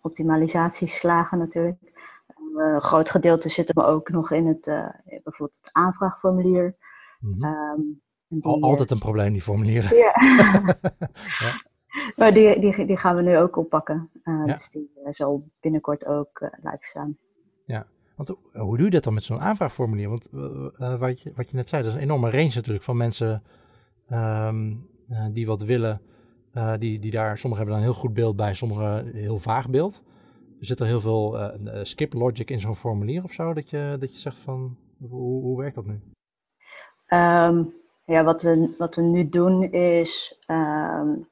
optimalisatieslagen 0.00 1.38
natuurlijk. 1.38 1.78
een 2.56 2.80
groot 2.80 3.10
gedeelte 3.10 3.48
zit 3.48 3.68
er 3.68 3.84
ook 3.84 4.08
nog 4.08 4.30
in 4.30 4.46
het, 4.46 4.64
bijvoorbeeld 5.04 5.58
het 5.62 5.70
aanvraagformulier. 5.72 6.76
Mm 7.20 7.32
-hmm. 7.32 7.44
um, 7.44 8.00
die, 8.28 8.62
altijd 8.62 8.90
een 8.90 8.98
probleem, 8.98 9.32
die 9.32 9.42
formulieren. 9.42 9.96
Ja. 9.96 10.12
ja. 11.44 11.74
Maar 12.16 12.32
die, 12.32 12.60
die, 12.60 12.86
die 12.86 12.96
gaan 12.96 13.16
we 13.16 13.22
nu 13.22 13.38
ook 13.38 13.56
oppakken. 13.56 14.10
Uh, 14.24 14.42
ja. 14.46 14.54
Dus 14.54 14.70
die 14.70 14.90
uh, 14.96 15.12
zal 15.12 15.48
binnenkort 15.60 16.06
ook 16.06 16.40
uh, 16.40 16.48
live 16.62 16.76
staan. 16.80 17.16
Ja, 17.64 17.86
Want 18.16 18.34
hoe 18.52 18.76
doe 18.76 18.84
je 18.84 18.90
dat 18.90 19.04
dan 19.04 19.14
met 19.14 19.22
zo'n 19.22 19.40
aanvraagformulier? 19.40 20.08
Want 20.08 20.28
wat, 20.98 21.20
je, 21.20 21.32
wat 21.34 21.50
je 21.50 21.56
net 21.56 21.68
zei, 21.68 21.82
dat 21.82 21.90
is 21.90 21.96
een 21.96 22.04
enorme 22.04 22.30
range 22.30 22.54
natuurlijk 22.54 22.84
van 22.84 22.96
mensen 22.96 23.42
ehm, 24.08 24.74
die 25.32 25.46
wat 25.46 25.62
willen. 25.62 26.00
die, 26.78 26.98
die 26.98 27.10
daar, 27.10 27.38
sommigen 27.38 27.66
hebben 27.66 27.66
dan 27.66 27.76
een 27.76 27.92
heel 27.92 28.02
goed 28.02 28.14
beeld 28.14 28.36
bij, 28.36 28.54
sommigen 28.54 29.06
een 29.06 29.14
heel 29.14 29.38
vaag 29.38 29.70
beeld. 29.70 30.02
Zit 30.60 30.80
er 30.80 30.86
heel 30.86 31.00
veel 31.00 31.38
skip 31.82 32.12
logic 32.12 32.50
in 32.50 32.60
zo'n 32.60 32.76
formulier 32.76 33.24
of 33.24 33.32
zo? 33.32 33.54
Dat 33.54 33.70
je, 33.70 33.96
dat 34.00 34.12
je 34.12 34.18
zegt 34.18 34.38
van, 34.38 34.76
hoe, 34.98 35.42
hoe 35.42 35.58
werkt 35.58 35.74
dat 35.74 35.86
nu? 35.86 36.00
Ehm, 37.06 37.64
ja, 38.06 38.24
wat 38.24 38.42
we, 38.42 38.74
wat 38.78 38.94
we 38.94 39.02
nu 39.02 39.28
doen 39.28 39.72
is. 39.72 40.38
Um, 40.46 41.28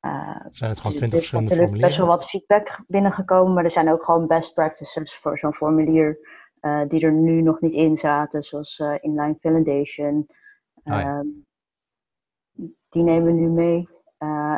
uh, 0.00 0.40
zijn 0.50 0.70
het 0.70 0.80
gewoon 0.80 0.96
twintig 0.96 1.18
verschillende 1.18 1.54
formulieren? 1.54 1.82
Er 1.82 1.90
is 1.90 1.96
best 1.96 1.96
wel 1.96 2.16
wat 2.16 2.28
feedback 2.28 2.84
binnengekomen, 2.86 3.54
maar 3.54 3.64
er 3.64 3.70
zijn 3.70 3.90
ook 3.90 4.04
gewoon 4.04 4.26
best 4.26 4.54
practices 4.54 5.16
voor 5.16 5.38
zo'n 5.38 5.54
formulier 5.54 6.18
uh, 6.60 6.82
die 6.88 7.00
er 7.00 7.12
nu 7.12 7.42
nog 7.42 7.60
niet 7.60 7.72
in 7.72 7.96
zaten, 7.96 8.42
zoals 8.42 8.78
uh, 8.78 8.94
inline 9.00 9.36
validation. 9.40 10.26
Ah, 10.82 11.00
ja. 11.00 11.18
um, 11.18 11.46
die 12.88 13.02
nemen 13.02 13.24
we 13.24 13.32
nu 13.32 13.48
mee. 13.48 13.88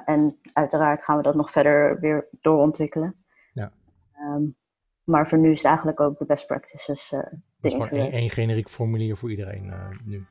en 0.05 0.39
uiteraard 0.53 1.03
gaan 1.03 1.17
we 1.17 1.23
dat 1.23 1.35
nog 1.35 1.51
verder 1.51 2.01
weer 2.01 2.29
doorontwikkelen. 2.31 3.25
Ja. 3.53 3.73
Um, 4.21 4.57
maar 5.05 5.29
voor 5.29 5.39
nu 5.39 5.51
is 5.51 5.57
het 5.57 5.67
eigenlijk 5.67 6.01
ook 6.01 6.19
de 6.19 6.25
best 6.25 6.47
practices. 6.47 7.13
Uh, 7.13 7.21
dus 7.61 7.73
gewoon 7.73 7.89
één, 7.89 8.13
één 8.13 8.31
generiek 8.31 8.69
formulier 8.69 9.17
voor 9.17 9.31
iedereen 9.31 9.73
nu. 10.05 10.27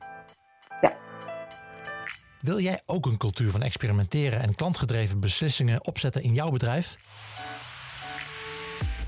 Wil 2.40 2.60
jij 2.60 2.82
ook 2.86 3.06
een 3.06 3.16
cultuur 3.16 3.50
van 3.50 3.62
experimenteren 3.62 4.40
en 4.40 4.54
klantgedreven 4.54 5.20
beslissingen 5.20 5.86
opzetten 5.86 6.22
in 6.22 6.34
jouw 6.34 6.50
bedrijf? 6.50 6.96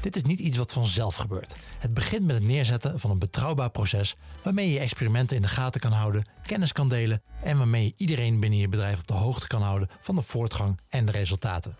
Dit 0.00 0.16
is 0.16 0.22
niet 0.22 0.38
iets 0.38 0.56
wat 0.56 0.72
vanzelf 0.72 1.16
gebeurt. 1.16 1.54
Het 1.78 1.94
begint 1.94 2.26
met 2.26 2.36
het 2.36 2.44
neerzetten 2.44 3.00
van 3.00 3.10
een 3.10 3.18
betrouwbaar 3.18 3.70
proces 3.70 4.14
waarmee 4.42 4.70
je 4.72 4.78
experimenten 4.78 5.36
in 5.36 5.42
de 5.42 5.48
gaten 5.48 5.80
kan 5.80 5.92
houden, 5.92 6.24
kennis 6.46 6.72
kan 6.72 6.88
delen 6.88 7.22
en 7.42 7.58
waarmee 7.58 7.84
je 7.84 7.94
iedereen 7.96 8.40
binnen 8.40 8.58
je 8.58 8.68
bedrijf 8.68 8.98
op 8.98 9.06
de 9.06 9.14
hoogte 9.14 9.46
kan 9.46 9.62
houden 9.62 9.88
van 10.00 10.14
de 10.14 10.22
voortgang 10.22 10.80
en 10.88 11.04
de 11.06 11.12
resultaten. 11.12 11.76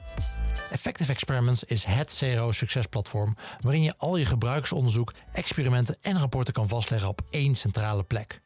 Effective 0.70 1.12
Experiments 1.12 1.64
is 1.64 1.84
het 1.84 2.16
CRO-succesplatform 2.18 3.36
waarin 3.60 3.82
je 3.82 3.94
al 3.96 4.16
je 4.16 4.26
gebruikersonderzoek, 4.26 5.12
experimenten 5.32 5.96
en 6.00 6.18
rapporten 6.18 6.52
kan 6.52 6.68
vastleggen 6.68 7.08
op 7.08 7.20
één 7.30 7.54
centrale 7.54 8.02
plek. 8.02 8.40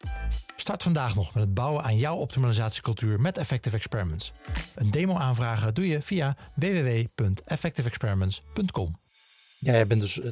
Start 0.57 0.83
vandaag 0.83 1.15
nog 1.15 1.35
met 1.35 1.45
het 1.45 1.55
bouwen 1.55 1.85
aan 1.85 1.97
jouw 1.97 2.17
optimalisatiecultuur 2.17 3.21
met 3.21 3.39
Effective 3.39 3.77
Experiments. 3.77 4.33
Een 4.75 4.91
demo 4.91 5.15
aanvragen 5.15 5.75
doe 5.75 5.89
je 5.89 6.03
via 6.03 6.37
www.effectiveexperiments.com. 6.55 8.99
Ja, 9.59 9.73
jij 9.73 9.87
bent 9.87 10.01
dus, 10.01 10.19
uh, 10.19 10.31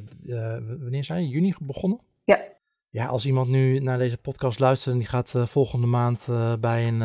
wanneer 0.80 1.04
zijn 1.04 1.22
je? 1.22 1.28
Juni 1.28 1.54
begonnen? 1.60 2.00
Ja. 2.24 2.40
Ja, 2.88 3.06
als 3.06 3.26
iemand 3.26 3.48
nu 3.48 3.78
naar 3.78 3.98
deze 3.98 4.16
podcast 4.16 4.58
luistert 4.58 4.92
en 4.92 4.98
die 5.00 5.08
gaat 5.08 5.32
uh, 5.36 5.46
volgende 5.46 5.86
maand 5.86 6.26
uh, 6.30 6.52
bij, 6.60 6.88
een, 6.88 6.98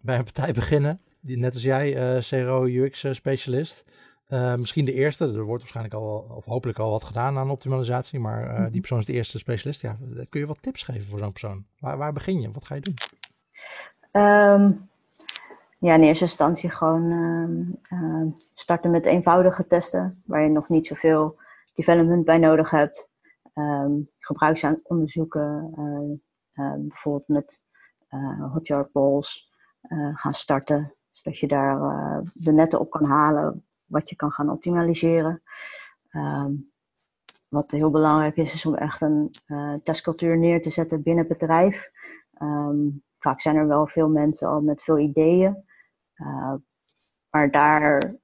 bij 0.00 0.18
een 0.18 0.24
partij 0.24 0.52
beginnen, 0.52 1.00
die, 1.22 1.36
net 1.38 1.54
als 1.54 1.62
jij, 1.62 2.20
CRO 2.20 2.64
UX 2.64 3.06
specialist. 3.10 3.84
misschien 4.56 4.84
de 4.84 4.92
eerste, 4.92 5.24
er 5.24 5.42
wordt 5.42 5.62
waarschijnlijk 5.62 5.94
al, 5.94 6.26
of 6.36 6.44
hopelijk 6.44 6.78
al 6.78 6.90
wat 6.90 7.04
gedaan 7.04 7.38
aan 7.38 7.50
optimalisatie, 7.50 8.20
maar 8.20 8.60
mhm. 8.60 8.70
die 8.70 8.80
persoon 8.80 8.98
is 8.98 9.06
de 9.06 9.12
eerste 9.12 9.38
specialist. 9.38 9.80
Ja, 9.80 9.96
kun 10.28 10.40
je 10.40 10.46
wat 10.46 10.62
tips 10.62 10.82
geven 10.82 11.04
voor 11.04 11.18
zo'n 11.18 11.30
persoon? 11.30 11.66
Waar, 11.78 11.98
waar 11.98 12.12
begin 12.12 12.40
je? 12.40 12.50
Wat 12.50 12.66
ga 12.66 12.74
je 12.74 12.80
doen? 12.80 12.94
Um, 14.22 14.90
ja, 15.78 15.94
in 15.94 16.02
eerste 16.02 16.24
instantie 16.24 16.70
gewoon 16.70 17.10
uh, 17.90 18.32
starten 18.54 18.90
met 18.90 19.06
eenvoudige 19.06 19.66
testen, 19.66 20.22
waar 20.26 20.42
je 20.42 20.48
nog 20.48 20.68
niet 20.68 20.86
zoveel 20.86 21.40
development 21.74 22.24
bij 22.24 22.38
nodig 22.38 22.70
hebt. 22.70 23.10
Um, 23.54 24.10
gebruiksonderzoeken, 24.18 25.70
bijvoorbeeld 26.78 27.28
met 27.28 27.64
Hotjar 28.52 28.88
polls 28.88 29.50
gaan 30.14 30.34
starten, 30.34 30.94
zodat 31.12 31.38
je 31.38 31.46
daar 31.46 31.78
de 32.34 32.52
netten 32.52 32.80
op 32.80 32.90
kan 32.90 33.04
halen 33.04 33.64
wat 33.84 34.08
je 34.08 34.16
kan 34.16 34.30
gaan 34.30 34.50
optimaliseren. 34.50 35.42
Um, 36.12 36.70
wat 37.48 37.70
heel 37.70 37.90
belangrijk 37.90 38.36
is, 38.36 38.52
is 38.52 38.66
om 38.66 38.74
echt 38.74 39.00
een 39.00 39.30
testcultuur 39.82 40.38
neer 40.38 40.62
te 40.62 40.70
zetten 40.70 41.02
binnen 41.02 41.28
het 41.28 41.38
bedrijf. 41.38 41.90
Um, 42.42 43.02
vaak 43.18 43.40
zijn 43.40 43.56
er 43.56 43.66
wel 43.66 43.86
veel 43.86 44.08
mensen 44.08 44.48
al 44.48 44.60
met 44.60 44.82
veel 44.82 44.98
ideeën, 44.98 45.64
maar 47.30 47.50
daar 47.50 48.14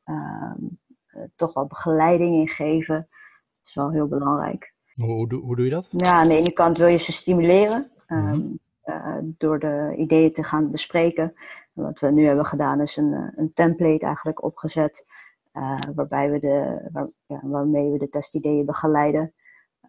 toch 1.36 1.54
wel 1.54 1.66
begeleiding 1.66 2.34
in 2.34 2.48
geven 2.48 3.08
is 3.64 3.74
wel 3.74 3.90
heel 3.90 4.08
belangrijk. 4.08 4.74
Hoe, 4.94 5.34
hoe, 5.34 5.56
doe 5.56 5.64
je 5.64 5.70
dat? 5.70 5.88
Ja, 5.90 6.12
aan 6.12 6.28
de 6.28 6.36
ene 6.36 6.52
kant 6.52 6.78
wil 6.78 6.86
je 6.86 6.96
ze 6.96 7.12
stimuleren 7.12 7.90
um, 8.06 8.58
door 9.38 9.58
de 9.58 9.94
ideeën 9.96 10.32
te 10.32 10.42
gaan 10.42 10.70
bespreken. 10.70 11.34
Wat 11.82 11.98
we 11.98 12.10
nu 12.10 12.26
hebben 12.26 12.46
gedaan 12.46 12.80
is 12.80 12.96
een, 12.96 13.14
eh, 13.14 13.28
een 13.36 13.52
template 13.52 14.06
eigenlijk 14.06 14.42
opgezet. 14.42 15.06
Uh, 15.52 15.78
waarbij 15.94 16.30
we 16.30 16.38
de, 16.38 16.88
waar, 16.92 17.08
ja, 17.26 17.40
waarmee 17.42 17.90
we 17.90 17.98
de 17.98 18.08
testideeën 18.08 18.66
begeleiden. 18.66 19.34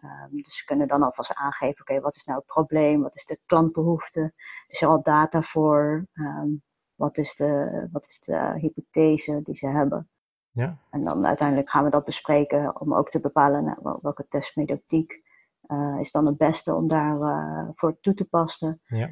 Um, 0.02 0.42
dus 0.42 0.60
we 0.60 0.64
kunnen 0.66 0.88
dan 0.88 1.02
alvast 1.02 1.34
aangeven, 1.34 1.80
oké, 1.80 2.00
wat 2.00 2.14
is 2.14 2.24
nou 2.24 2.38
het 2.38 2.46
probleem? 2.46 3.02
Wat 3.02 3.14
is 3.14 3.24
de 3.24 3.38
klantbehoefte? 3.46 4.32
Is 4.66 4.82
er 4.82 4.88
al 4.88 5.02
data 5.02 5.42
voor? 5.42 6.06
Um, 6.12 6.62
wat, 6.94 7.18
is 7.18 7.36
de, 7.36 7.88
wat 7.92 8.06
is 8.06 8.20
de 8.20 8.52
hypothese 8.56 9.42
die 9.42 9.56
ze 9.56 9.66
hebben? 9.66 10.08
Ja. 10.50 10.78
En 10.90 11.02
dan 11.02 11.26
uiteindelijk 11.26 11.70
gaan 11.70 11.84
we 11.84 11.90
dat 11.90 12.04
bespreken 12.04 12.80
om 12.80 12.94
ook 12.94 13.10
te 13.10 13.20
bepalen 13.20 13.64
nou, 13.64 13.98
welke 14.02 14.26
testmethodiek 14.28 15.22
uh, 15.66 15.96
is 15.98 16.10
dan 16.10 16.26
het 16.26 16.36
beste 16.36 16.74
om 16.74 16.88
daarvoor 16.88 17.28
uh, 17.28 17.68
voor 17.74 18.00
toe 18.00 18.14
te 18.14 18.24
passen. 18.24 18.80
Ja. 18.84 19.10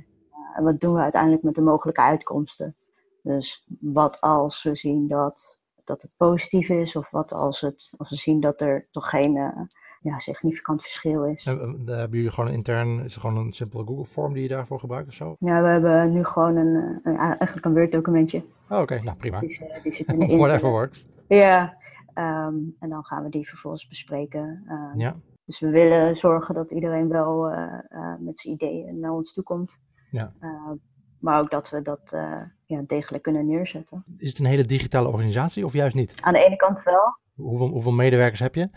En 0.57 0.64
wat 0.64 0.81
doen 0.81 0.95
we 0.95 1.00
uiteindelijk 1.00 1.43
met 1.43 1.55
de 1.55 1.62
mogelijke 1.62 2.00
uitkomsten? 2.00 2.76
Dus 3.23 3.67
wat 3.81 4.21
als 4.21 4.62
we 4.62 4.76
zien 4.76 5.09
dat, 5.09 5.61
dat 5.85 6.02
het 6.02 6.11
positief 6.17 6.69
is, 6.69 6.97
of 6.97 7.11
wat 7.11 7.33
als, 7.33 7.61
het, 7.61 7.95
als 7.97 8.11
we 8.11 8.17
zien 8.17 8.40
dat 8.40 8.61
er 8.61 8.88
toch 8.90 9.09
geen 9.09 9.69
ja, 10.00 10.19
significant 10.19 10.83
verschil 10.83 11.25
is. 11.25 11.47
En, 11.47 11.83
hebben 11.87 12.17
jullie 12.17 12.31
gewoon 12.31 12.50
intern, 12.50 13.05
is 13.05 13.14
het 13.14 13.25
gewoon 13.25 13.37
een 13.37 13.52
simpele 13.52 13.85
Google 13.85 14.07
form 14.07 14.33
die 14.33 14.43
je 14.43 14.49
daarvoor 14.49 14.81
gebruikt 14.81 15.09
of 15.09 15.14
zo? 15.14 15.37
Ja, 15.38 15.62
we 15.62 15.69
hebben 15.69 16.12
nu 16.12 16.25
gewoon 16.25 16.57
een, 16.57 17.00
een 17.02 17.17
eigenlijk 17.17 17.64
een 17.64 17.75
Word 17.75 17.93
documentje. 17.93 18.45
Oh, 18.69 18.81
oké, 18.81 19.02
nou 19.02 19.17
prima. 19.17 19.40
Die, 19.40 19.61
die 19.83 19.93
zit 19.93 20.12
in 20.12 20.19
de 20.19 20.37
Whatever 20.37 20.71
works. 20.71 21.07
Ja, 21.28 21.76
um, 22.14 22.76
en 22.78 22.88
dan 22.88 23.05
gaan 23.05 23.23
we 23.23 23.28
die 23.28 23.49
vervolgens 23.49 23.88
bespreken. 23.88 24.64
Um, 24.69 25.00
ja. 25.00 25.17
Dus 25.45 25.61
we 25.61 25.71
willen 25.71 26.17
zorgen 26.17 26.55
dat 26.55 26.71
iedereen 26.71 27.09
wel 27.09 27.50
uh, 27.50 27.81
met 28.19 28.38
zijn 28.38 28.55
ideeën 28.55 28.99
naar 28.99 29.12
ons 29.12 29.33
toe 29.33 29.45
komt. 29.45 29.78
Ja. 30.11 30.33
Uh, 30.41 30.71
maar 31.19 31.41
ook 31.41 31.50
dat 31.50 31.71
we 31.71 31.83
dat 31.83 32.17
ja, 32.67 32.83
degelijk 32.87 33.23
kunnen 33.23 33.47
neerzetten. 33.47 34.05
Is 34.17 34.29
het 34.29 34.38
een 34.38 34.47
hele 34.47 34.65
digitale 34.65 35.09
organisatie 35.09 35.65
of 35.65 35.73
juist 35.73 35.95
niet? 35.95 36.15
Aan 36.21 36.33
de 36.33 36.45
ene 36.45 36.57
kant 36.57 36.83
wel. 36.83 37.19
Hoeveel, 37.35 37.69
hoeveel 37.69 37.93
medewerkers 37.93 38.41
heb 38.41 38.55
je? 38.55 38.69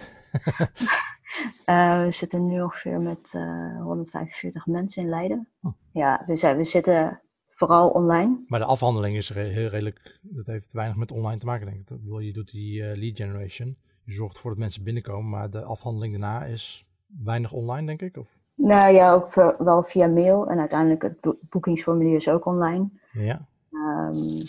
we 2.06 2.08
zitten 2.10 2.48
nu 2.48 2.62
ongeveer 2.62 3.00
met 3.00 3.32
145 3.32 4.66
mensen 4.66 5.04
in 5.04 5.10
Leiden. 5.10 5.48
Oh. 5.62 5.72
Ja, 5.92 6.24
dus 6.26 6.42
we 6.42 6.64
zitten 6.64 7.22
vooral 7.50 7.90
online. 7.90 8.44
Maar 8.48 8.60
de 8.60 8.66
afhandeling 8.66 9.16
is 9.16 9.34
heel 9.34 9.70
redelijk, 9.70 10.20
dat 10.22 10.46
heeft 10.46 10.74
weinig 10.74 10.98
met 10.98 11.12
online 11.12 11.40
te 11.40 11.46
maken, 11.46 11.66
denk 11.66 11.80
ik. 11.80 11.88
Dat, 11.88 12.00
je 12.24 12.34
doet 12.34 12.52
die 12.52 12.98
lead 12.98 13.18
generation, 13.18 13.78
je 14.04 14.14
zorgt 14.14 14.36
ervoor 14.36 14.52
dat 14.52 14.60
mensen 14.60 14.84
binnenkomen, 14.84 15.30
maar 15.30 15.50
de 15.50 15.64
afhandeling 15.64 16.12
daarna 16.12 16.46
is 16.46 16.86
weinig 17.24 17.52
online, 17.52 17.86
denk 17.86 18.02
ik? 18.02 18.18
Of? 18.18 18.40
Nou 18.56 18.94
ja, 18.94 19.14
ook 19.14 19.32
voor, 19.32 19.56
wel 19.60 19.84
via 19.84 20.08
mail 20.08 20.50
en 20.50 20.60
uiteindelijk 20.60 21.02
het 21.02 21.36
boekingsformulier 21.50 22.16
is 22.16 22.30
ook 22.30 22.46
online. 22.46 22.90
Ja. 23.12 23.46
Um, 23.72 24.44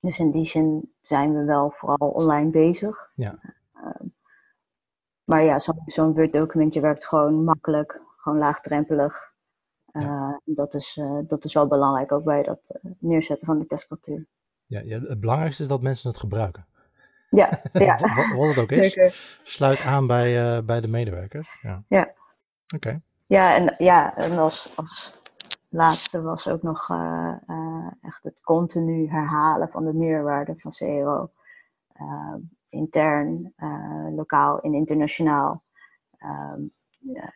dus 0.00 0.18
in 0.18 0.30
die 0.30 0.46
zin 0.46 0.92
zijn 1.00 1.34
we 1.34 1.44
wel 1.44 1.70
vooral 1.70 2.08
online 2.08 2.50
bezig. 2.50 3.10
Ja. 3.14 3.38
Uh, 3.74 4.08
maar 5.24 5.42
ja, 5.42 5.58
zo'n 5.58 5.82
zo 5.86 6.12
Word-documentje 6.12 6.80
werkt 6.80 7.06
gewoon 7.06 7.44
makkelijk, 7.44 8.00
gewoon 8.16 8.38
laagdrempelig. 8.38 9.32
Ja. 9.92 10.00
Uh, 10.00 10.56
dat, 10.56 10.74
is, 10.74 10.96
uh, 10.96 11.18
dat 11.22 11.44
is 11.44 11.54
wel 11.54 11.66
belangrijk 11.66 12.12
ook 12.12 12.24
bij 12.24 12.42
dat 12.42 12.80
uh, 12.82 12.92
neerzetten 12.98 13.46
van 13.46 13.58
de 13.58 13.66
testcultuur. 13.66 14.26
Ja, 14.66 14.80
ja, 14.80 15.00
het 15.00 15.20
belangrijkste 15.20 15.62
is 15.62 15.68
dat 15.68 15.82
mensen 15.82 16.08
het 16.08 16.18
gebruiken. 16.18 16.66
Ja, 17.30 17.60
ja. 17.72 17.98
wat, 18.14 18.36
wat, 18.36 18.48
het 18.48 18.58
ook 18.58 18.70
is, 18.70 18.92
Zeker. 18.92 19.40
sluit 19.42 19.80
aan 19.80 20.06
bij, 20.06 20.64
bij 20.64 20.80
de 20.80 20.88
medewerkers. 20.88 21.58
Ja. 21.62 21.82
ja. 21.88 22.12
Oké. 22.74 22.88
Okay. 22.88 23.00
Ja, 23.26 23.54
en, 23.54 23.74
ja, 23.78 24.16
en 24.16 24.38
als, 24.38 24.72
als 24.76 25.20
laatste 25.68 26.22
was 26.22 26.48
ook 26.48 26.62
nog 26.62 26.90
echt 28.02 28.22
het 28.22 28.40
continu 28.40 29.08
herhalen 29.08 29.68
van 29.68 29.84
de 29.84 29.92
meerwaarde 29.92 30.54
van 30.56 30.70
CRO. 30.70 31.30
intern, 32.68 33.54
lokaal 34.14 34.60
en 34.60 34.74
internationaal. 34.74 35.62
Ehm, 36.18 36.60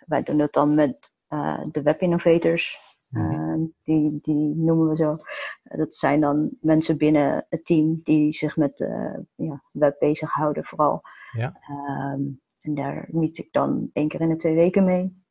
wij 0.07 0.23
doen 0.23 0.39
dat 0.39 0.53
dan 0.53 0.75
met 0.75 1.15
uh, 1.29 1.61
de 1.71 1.83
web 1.83 2.01
innovators. 2.01 2.85
Uh, 3.11 3.55
die, 3.83 4.19
die 4.23 4.55
noemen 4.57 4.89
we 4.89 4.97
zo. 4.97 5.19
dat 5.63 5.95
zijn 5.95 6.21
dan 6.21 6.51
mensen 6.61 6.99
binnen 6.99 7.47
het 7.49 7.65
team 7.65 8.01
die 8.03 8.33
zich 8.33 8.57
met 8.57 8.81
uh, 8.81 9.17
ja, 9.35 9.63
web 9.73 9.99
bezighouden 9.99 10.65
vooral. 10.65 11.03
Ja. 11.33 11.61
Ehm, 11.61 12.23
en 12.61 12.75
daar 12.75 13.09
meet 13.11 13.39
ik 13.39 13.49
dan 13.53 13.91
één 13.93 14.09
keer 14.09 14.21
in 14.21 14.29
de 14.29 14.37
twee 14.37 14.55
weken 14.55 14.85
mee. 14.85 15.25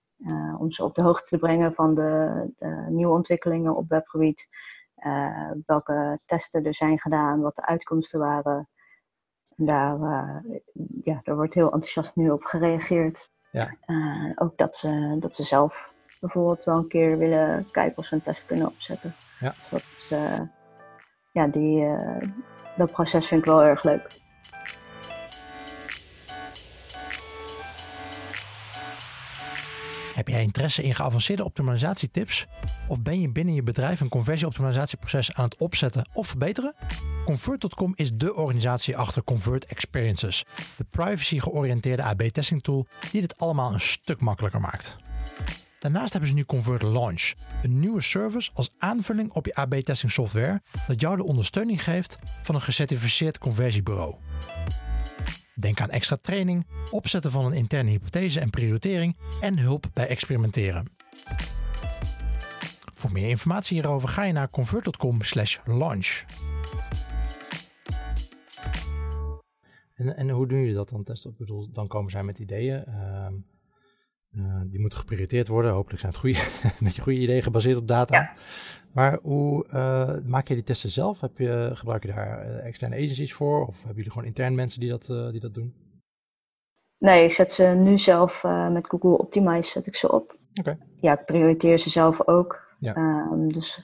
Om 0.58 0.72
ze 0.72 0.84
op 0.84 0.96
de 0.96 1.02
hoogte 1.02 1.30
te 1.30 1.38
brengen 1.38 1.74
van 1.74 1.96
de, 1.96 2.44
de 2.58 2.86
nieuwe 2.90 3.14
ontwikkelingen 3.14 3.76
op 3.76 3.90
webgebied. 3.90 4.48
welke 5.66 6.20
testen 6.26 6.66
er 6.66 6.76
zijn 6.76 7.00
gedaan, 7.00 7.42
wat 7.42 7.56
de 7.56 7.66
uitkomsten 7.66 8.20
waren. 8.20 8.70
En 9.58 9.66
daar, 9.66 10.00
ja, 11.04 11.20
daar 11.24 11.36
wordt 11.36 11.54
heel 11.54 11.72
enthousiast 11.72 12.16
nu 12.16 12.30
op 12.30 12.44
gereageerd. 12.44 13.34
Ja. 13.52 13.76
ook 14.36 14.58
dat 14.58 14.78
ze, 14.78 15.18
dat 15.20 15.36
ze 15.36 15.44
zelf 15.44 15.94
bijvoorbeeld 16.20 16.64
wel 16.64 16.76
een 16.76 16.88
keer 16.88 17.18
willen 17.18 17.72
kijken 17.72 17.98
of 17.98 18.06
ze 18.06 18.16
een 18.16 18.22
test 18.22 18.46
kunnen 18.46 18.68
opzetten. 18.68 19.16
Ja. 19.40 19.50
Dus 19.50 19.70
dat 19.70 19.80
is, 19.80 20.14
ja, 21.32 21.48
die, 21.48 21.88
dat 22.78 22.92
proces 22.92 23.28
vind 23.28 23.42
ik 23.42 23.48
wel 23.48 23.64
erg 23.64 23.84
leuk. 23.84 24.24
Heb 30.16 30.28
jij 30.28 30.42
interesse 30.42 30.84
in 30.84 30.96
geavanceerde 30.96 31.44
optimalisatietips? 31.44 32.46
Of 32.88 33.02
ben 33.02 33.22
je 33.22 33.32
binnen 33.32 33.54
je 33.54 33.64
bedrijf 33.64 34.00
een 34.00 34.10
conversieoptimalisatieproces 34.10 35.34
aan 35.34 35.44
het 35.46 35.58
opzetten 35.58 36.10
of 36.14 36.28
verbeteren? 36.28 36.76
Convert.com 37.26 37.94
is 37.96 38.12
de 38.14 38.36
organisatie 38.36 38.98
achter 38.98 39.24
Convert 39.24 39.66
Experiences, 39.66 40.44
de 40.78 40.86
privacy-georiënteerde 40.90 42.04
AB-testing 42.04 42.64
tool 42.64 42.88
die 43.12 43.22
dit 43.22 43.38
allemaal 43.38 43.74
een 43.74 43.80
stuk 43.80 44.20
makkelijker 44.20 44.60
maakt. 44.60 44.96
Daarnaast 45.80 46.12
hebben 46.12 46.30
ze 46.30 46.36
nu 46.36 46.46
Convert 46.46 46.82
Launch, 46.82 47.34
een 47.64 47.80
nieuwe 47.80 48.02
service 48.02 48.52
als 48.54 48.70
aanvulling 48.78 49.32
op 49.32 49.46
je 49.46 49.56
AB-testing 49.56 50.12
software 50.12 50.62
dat 50.88 51.02
jou 51.02 51.18
de 51.18 51.24
ondersteuning 51.24 51.84
geeft 51.84 52.18
van 52.42 52.56
een 52.56 52.62
gecertificeerd 52.62 53.38
conversiebureau. 53.38 54.16
Denk 55.60 55.82
aan 55.82 55.90
extra 55.90 56.18
training, 56.22 56.68
opzetten 56.92 57.32
van 57.32 57.46
een 57.46 57.54
interne 57.54 57.90
hypothese 57.90 58.40
en 58.40 58.50
prioritering 58.50 59.16
en 59.42 59.58
hulp 59.58 59.86
bij 59.94 60.08
experimenteren. 60.08 60.86
Voor 62.94 63.12
meer 63.12 63.30
informatie 63.30 63.78
hierover 63.78 64.10
ga 64.10 64.24
je 64.24 64.34
naar 64.34 64.50
convert.com/launch. 64.50 66.24
En, 69.96 70.16
en 70.16 70.30
hoe 70.30 70.48
doen 70.48 70.60
jullie 70.60 70.74
dat 70.74 70.90
dan 70.90 71.04
testen? 71.04 71.32
Ik 71.32 71.38
bedoel, 71.38 71.70
dan 71.72 71.88
komen 71.88 72.12
zij 72.12 72.24
met 72.24 72.40
ideeën. 72.40 72.84
Uh, 72.88 73.28
uh, 74.38 74.62
die 74.66 74.80
moeten 74.80 75.00
geprioriteerd 75.00 75.48
worden. 75.48 75.72
Hopelijk 75.72 76.00
zijn 76.00 76.12
het 76.12 76.22
goede, 76.22 76.40
met 76.86 76.96
je 76.96 77.02
goede 77.02 77.20
ideeën 77.20 77.44
gebaseerd 77.44 77.78
op 77.78 77.88
data. 77.88 78.32
Maar 78.92 79.20
hoe 79.22 79.66
uh, 79.74 80.10
maak 80.26 80.48
je 80.48 80.54
die 80.54 80.64
testen 80.64 80.90
zelf? 80.90 81.22
Heb 81.22 81.38
je, 81.38 81.72
gebruik 81.74 82.04
je 82.04 82.14
daar 82.14 82.42
eh, 82.42 82.66
externe 82.66 82.96
agencies 82.96 83.34
voor? 83.34 83.68
Of 83.68 83.78
hebben 83.78 83.96
jullie 83.96 84.12
gewoon 84.12 84.28
intern 84.28 84.56
mensen 84.56 84.80
die 84.80 84.90
dat, 84.90 85.06
die 85.32 85.40
dat 85.40 85.54
doen? 85.54 85.74
Nee, 86.98 87.24
ik 87.24 87.32
zet 87.32 87.52
ze 87.52 87.64
nu 87.64 88.00
zelf 88.00 88.44
met 88.72 88.88
Google 88.88 89.18
Optimize 89.18 89.70
zet 89.70 89.88
ik 89.88 89.96
ze 89.96 90.12
op. 90.12 90.36
Oké. 90.60 90.78
Ja, 91.02 91.20
ik 91.20 91.26
prioriteer 91.26 91.80
ze 91.80 91.90
zelf 91.90 92.28
ook. 92.28 92.64
Ja. 92.80 92.96
Um, 92.96 93.54
dus 93.54 93.80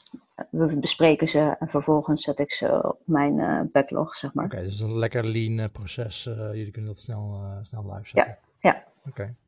we 0.50 0.78
bespreken 0.78 1.28
ze 1.28 1.56
en 1.60 1.68
vervolgens 1.68 2.24
zet 2.24 2.40
ik 2.40 2.54
ze 2.54 2.84
op 2.84 3.00
mijn 3.06 3.70
backlog, 3.72 4.16
zeg 4.16 4.34
maar. 4.34 4.46
Oké, 4.46 4.62
dus 4.62 4.80
een 4.80 4.98
lekker 4.98 5.26
lean 5.26 5.72
proces. 5.72 6.24
jullie 6.24 6.72
kunnen 6.72 6.90
dat 6.90 7.00
snel, 7.00 7.40
snel 7.62 7.84
live 7.94 8.08
zetten. 8.08 8.38
Ja, 8.60 8.72
ja. 8.72 8.91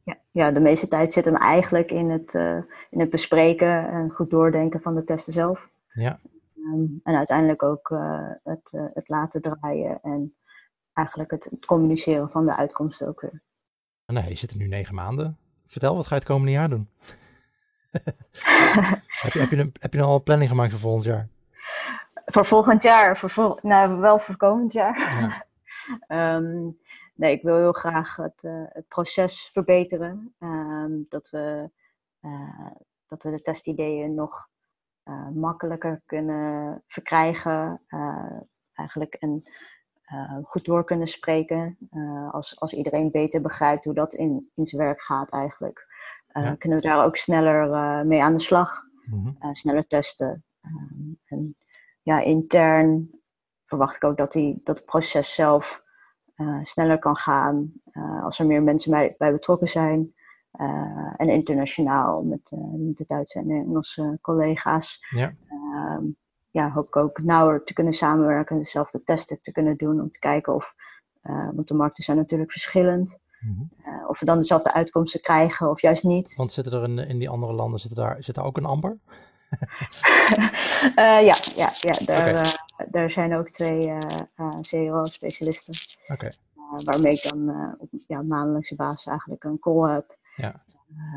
Ja, 0.04 0.18
ja, 0.32 0.52
de 0.52 0.60
meeste 0.60 0.88
tijd 0.88 1.12
zit 1.12 1.26
hem 1.26 1.36
eigenlijk 1.36 1.92
in 1.92 2.10
het, 2.10 2.34
uh, 2.34 2.58
in 2.90 3.00
het 3.00 3.10
bespreken 3.10 3.90
en 3.90 4.10
goed 4.10 4.30
doordenken 4.30 4.82
van 4.82 4.96
de 4.96 5.04
testen 5.04 5.34
zelf. 5.34 5.70
Ja. 5.88 6.20
Um, 6.56 7.00
en 7.04 7.16
uiteindelijk 7.16 7.64
ook 7.64 7.90
uh, 7.90 8.30
het, 8.44 8.74
uh, 8.76 8.86
het 8.94 9.10
laten 9.10 9.42
draaien 9.42 10.00
en 10.02 10.36
eigenlijk 10.94 11.32
het, 11.32 11.44
het, 11.44 11.66
communiceren 11.66 12.30
van 12.30 12.46
de 12.46 12.56
uitkomsten 12.56 13.08
ook 13.08 13.22
weer. 13.22 13.42
Nee, 14.06 14.30
je 14.30 14.36
zit 14.36 14.52
er 14.52 14.58
nu 14.58 14.68
negen 14.68 14.96
maanden. 14.96 15.38
Vertel, 15.68 15.96
wat 15.96 16.08
ga 16.08 16.16
je 16.16 16.22
het 16.22 16.30
komende 16.30 16.52
jaar 16.52 16.70
doen? 16.70 16.89
heb, 19.24 19.34
je, 19.34 19.39
heb, 19.39 19.52
je 19.52 19.58
een, 19.58 19.74
heb 19.80 19.94
je 19.94 20.02
al 20.02 20.16
een 20.16 20.24
planning 20.24 20.50
gemaakt 20.50 20.72
voor 20.72 20.80
volgend 20.80 21.04
jaar? 21.04 21.28
Voor 22.26 22.46
volgend 22.46 22.82
jaar? 22.82 23.18
Voor 23.18 23.30
vol, 23.30 23.60
nou, 23.62 24.00
wel 24.00 24.20
voor 24.20 24.38
komend 24.38 24.74
jaar. 24.74 25.00
Ja. 26.08 26.36
um, 26.36 26.78
nee, 27.13 27.34
ik 27.34 27.41
wil 27.41 27.56
heel 27.56 27.71
graag 27.71 28.15
het, 28.15 28.43
uh, 28.43 28.63
het 28.67 28.88
proces 28.88 29.49
verbeteren. 29.54 30.36
Uh, 30.39 30.86
dat, 31.10 31.30
we, 31.30 31.69
uh, 32.21 32.71
dat 33.06 33.23
we 33.23 33.30
de 33.30 33.41
testideeën 33.41 34.13
nog 34.13 34.49
uh, 35.06 35.30
makkelijker 35.30 36.02
kunnen 36.06 36.84
verkrijgen. 36.88 37.82
eigenlijk 38.73 39.13
en 39.13 39.43
goed 40.43 40.65
door 40.65 40.84
kunnen 40.84 41.08
spreken. 41.08 41.78
als, 42.32 42.60
als 42.60 42.73
iedereen 42.73 43.12
beter 43.12 43.41
begrijpt 43.41 43.84
hoe 43.84 43.93
dat 43.93 44.13
in, 44.13 44.52
in 44.56 44.65
zijn 44.65 44.82
werk 44.82 45.02
gaat 45.02 45.32
eigenlijk. 45.32 45.88
Ja. 46.28 46.56
Kunnen 46.56 46.78
we 46.78 46.88
daar 46.88 47.06
ook 47.06 47.17
sneller 47.17 48.06
mee 48.06 48.23
aan 48.23 48.34
de 48.34 48.41
slag. 48.41 48.82
Mm 49.06 49.38
-hmm. 49.39 49.56
sneller 49.56 49.88
testen. 49.88 50.43
Ehm, 50.62 51.13
en 51.26 51.56
ja, 52.02 52.19
intern 52.19 53.12
verwacht 53.65 53.95
ik 53.95 54.04
ook 54.04 54.17
dat, 54.17 54.32
die, 54.32 54.62
dat 54.63 54.78
het 54.78 54.86
proces 54.86 55.36
zelf 55.36 55.83
sneller 56.63 56.99
kan 56.99 57.17
gaan 57.17 57.71
uh, 57.91 58.23
als 58.23 58.39
er 58.39 58.45
meer 58.45 58.63
mensen 58.63 58.91
bij, 58.91 59.15
bij 59.17 59.32
betrokken 59.32 59.67
zijn. 59.67 60.13
Uh, 60.60 61.13
en 61.17 61.29
internationaal 61.29 62.23
met, 62.23 62.51
met 62.75 62.97
de 62.97 63.06
Duitse 63.08 63.39
en 63.39 63.49
Engelse 63.49 64.17
collega's. 64.21 65.06
Ja. 65.10 65.34
Ehm, 65.47 66.03
ja, 66.51 66.71
hoop 66.71 66.88
ik 66.88 66.95
ook 66.95 67.21
nauwer 67.23 67.63
te 67.63 67.73
kunnen 67.73 67.93
samenwerken, 67.93 68.58
dezelfde 68.58 69.03
testen 69.03 69.41
te 69.41 69.51
kunnen 69.51 69.77
doen 69.77 70.01
om 70.01 70.12
te 70.12 70.19
kijken 70.19 70.53
of, 70.56 70.73
want 71.53 71.67
de 71.67 71.73
markten 71.73 72.03
zijn 72.03 72.17
natuurlijk 72.17 72.51
verschillend. 72.51 73.19
-hmm. 73.39 73.69
of 74.08 74.19
we 74.19 74.25
dan 74.25 74.38
dezelfde 74.38 74.73
uitkomsten 74.73 75.21
krijgen 75.21 75.69
of 75.69 75.82
juist 75.82 76.03
niet. 76.03 76.36
Want 76.36 76.51
zitten 76.51 76.73
er 76.73 76.84
in, 76.84 76.97
in 76.97 77.19
die 77.19 77.29
andere 77.29 77.53
landen, 77.53 77.79
zit 77.79 77.95
daar, 77.95 78.15
zit 78.19 78.36
daar 78.36 78.45
ook 78.45 78.58
een 78.58 78.65
amber? 78.65 78.97
uh, 80.95 81.21
ja, 81.29 81.36
ja, 81.56 81.73
ja 81.79 82.06
daar, 82.06 82.29
okay. 82.29 82.43
uh, 82.43 82.53
daar 82.91 83.12
zijn 83.12 83.36
ook 83.36 83.50
twee 83.50 83.88
uh, 83.88 84.60
CRO-specialisten. 84.62 85.74
Okay. 86.08 86.34
waarmee 86.84 87.13
ik 87.13 87.30
dan 87.30 87.76
op 87.80 87.89
ja, 88.08 88.22
maandelijkse 88.22 88.76
basis 88.76 89.06
eigenlijk 89.06 89.43
een 89.43 89.60
call 89.60 89.93
heb. 89.93 90.17
Ja. 90.36 90.63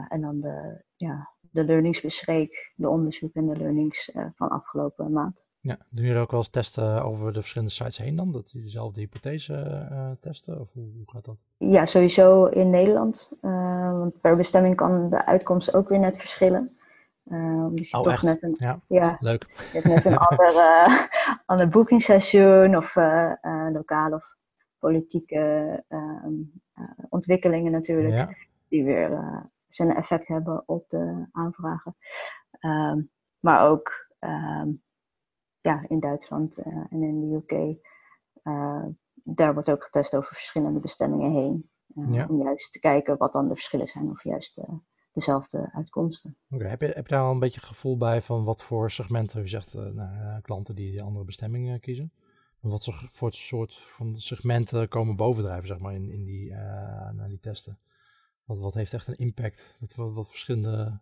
en 0.09 0.20
dan 0.20 0.40
de, 0.40 0.83
ja, 0.96 1.31
de 1.40 1.64
learnings 1.64 2.00
bespreek, 2.00 2.72
de 2.74 2.88
onderzoek 2.88 3.35
en 3.35 3.46
de 3.46 3.57
learnings 3.57 4.11
van 4.35 4.48
afgelopen 4.48 5.12
maand. 5.12 5.44
Ja, 5.61 5.79
doen 5.90 6.05
jullie 6.05 6.20
ook 6.20 6.31
wel 6.31 6.40
eens 6.40 6.48
testen 6.48 7.02
over 7.02 7.33
de 7.33 7.40
verschillende 7.40 7.72
sites 7.72 7.98
heen 7.98 8.16
dan? 8.16 8.33
Dat 8.33 8.50
jullie 8.50 8.66
dezelfde 8.66 9.00
hypothese 9.00 10.16
testen? 10.20 10.61
Of 10.61 10.72
hoe, 10.72 10.92
hoe, 10.94 11.05
gaat 11.07 11.24
dat? 11.24 11.42
Ja, 11.57 11.87
sowieso 11.87 12.44
in 12.44 12.70
Nederland. 12.70 13.31
want 13.40 14.20
per 14.20 14.37
bestemming 14.37 14.76
kan 14.76 15.11
de 15.11 15.26
uitkomst 15.26 15.74
ook 15.74 15.88
weer 15.88 15.98
net 15.98 16.16
verschillen. 16.16 16.76
Uh, 17.32 17.66
dus 17.70 17.90
je 17.90 17.96
oh, 17.96 18.02
toch 18.02 18.12
echt? 18.12 18.22
net 18.22 18.42
een, 18.42 18.54
ja, 18.58 18.80
ja, 18.86 19.16
leuk. 19.20 19.46
Je 19.72 19.80
hebt 19.80 19.84
net 19.84 20.04
een 20.04 20.18
ander, 20.28 20.54
uh, 20.54 21.06
ander 21.46 22.76
of 22.76 22.96
uh, 22.96 23.32
lokale 23.72 24.14
of 24.14 24.36
politieke 24.78 25.84
ehm, 25.88 26.34
ontwikkelingen 27.08 27.72
natuurlijk, 27.72 28.14
ja. 28.14 28.28
die 28.68 28.84
weer 28.84 29.20
zijn 29.68 29.94
effect 29.94 30.28
hebben 30.28 30.62
op 30.66 30.88
de 30.88 31.26
aanvragen. 31.32 31.96
Um, 32.60 33.10
maar 33.40 33.68
ook 33.68 34.08
um, 34.20 34.82
ja, 35.60 35.84
in 35.88 36.00
Duitsland 36.00 36.58
en 36.58 37.02
in 37.02 37.20
de 37.20 37.36
UK, 37.36 37.76
daar 39.22 39.54
wordt 39.54 39.70
ook 39.70 39.84
getest 39.84 40.16
over 40.16 40.34
verschillende 40.34 40.80
bestemmingen 40.80 41.32
heen. 41.32 41.70
Ja. 41.86 42.26
Om 42.28 42.42
juist 42.42 42.72
te 42.72 42.80
kijken 42.80 43.16
wat 43.16 43.32
dan 43.32 43.48
de 43.48 43.54
verschillen 43.54 43.86
zijn 43.86 44.10
of 44.10 44.22
juist 44.22 44.60
dezelfde 45.16 45.70
uitkomsten. 45.72 46.37
Okay. 46.50 46.68
Heb, 46.68 46.81
je, 46.81 46.87
heb 46.87 47.07
je 47.07 47.14
daar 47.14 47.24
al 47.24 47.33
een 47.33 47.38
beetje 47.38 47.61
gevoel 47.61 47.96
bij 47.96 48.22
van 48.22 48.44
wat 48.44 48.62
voor 48.62 48.90
segmenten, 48.90 49.42
u 49.42 49.48
zegt 49.48 49.74
uh, 49.74 49.83
nou, 49.83 50.40
klanten 50.40 50.74
die 50.74 50.90
die 50.90 51.02
andere 51.02 51.24
bestemmingen 51.24 51.81
kiezen? 51.81 52.12
Wat 52.61 52.88
voor 53.11 53.33
soort 53.33 53.74
van 53.74 54.18
segmenten 54.18 54.88
komen 54.88 55.16
bovendrijven, 55.16 55.66
zeg 55.66 55.79
maar, 55.79 55.94
in, 55.94 56.11
in 56.11 56.24
die, 56.24 56.50
uh, 56.50 56.57
naar 57.11 57.29
die 57.29 57.40
testen? 57.40 57.79
Wat, 58.44 58.59
wat 58.59 58.74
heeft 58.74 58.94
echt 58.94 59.09
een 59.09 59.16
impact? 59.16 59.76
Wat, 59.81 59.94
wat, 59.94 60.12
wat, 60.12 60.29
verschillende 60.29 61.00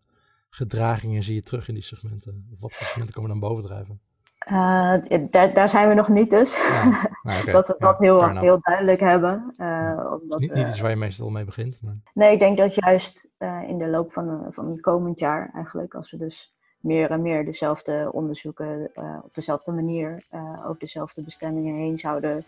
gedragingen 0.49 1.23
zie 1.23 1.35
je 1.35 1.43
terug 1.43 1.69
in 1.69 1.75
die 1.75 1.83
segmenten? 1.83 2.49
Of 2.53 2.61
wat 2.61 2.75
voor 2.75 2.87
segmenten 2.87 3.15
komen 3.15 3.31
dan 3.31 3.41
bovendrijven? 3.41 4.01
Uh, 4.47 5.31
daar, 5.31 5.55
daar 5.55 5.69
zijn 5.69 5.89
we 5.89 5.95
nog 5.95 6.09
niet 6.09 6.31
dus. 6.31 6.57
Ja. 6.57 7.11
Nou, 7.25 7.51
dat 7.51 7.67
we 7.67 7.75
dat 7.79 7.99
heel, 7.99 8.29
heel 8.29 8.61
duidelijk 8.61 9.01
hebben. 9.01 9.55
Uh, 9.59 10.17
omdat, 10.21 10.39
niet, 10.39 10.55
niet 10.55 10.69
iets 10.69 10.81
waar 10.81 10.91
je 10.91 10.97
meestal 10.97 11.31
mee 11.31 11.45
begint. 11.45 11.79
Maar... 11.83 11.97
Nee, 12.15 12.33
ik 12.33 12.39
denk 12.39 12.57
dat 12.57 12.75
juist 12.75 13.29
uh, 13.39 13.69
in 13.69 13.79
de 13.79 13.89
loop 13.89 14.13
van, 14.13 14.47
van 14.51 14.69
het 14.69 14.81
komend 14.81 15.19
jaar 15.19 15.51
eigenlijk, 15.55 15.95
als 15.95 16.11
we 16.11 16.17
dus 16.17 16.55
meer 16.81 17.11
en 17.11 17.23
meer 17.23 17.45
dezelfde 17.45 18.09
onderzoeken 18.13 18.91
op 19.23 19.35
dezelfde 19.35 19.73
manier 19.73 20.25
over 20.65 20.79
dezelfde 20.79 21.23
bestemmingen 21.23 21.75
heen 21.75 21.99
zouden 21.99 22.45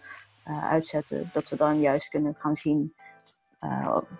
uitzetten, 0.63 1.31
dat 1.33 1.49
we 1.49 1.57
dan 1.57 1.81
juist 1.81 2.09
kunnen 2.09 2.35
gaan 2.39 2.57
zien 2.57 2.95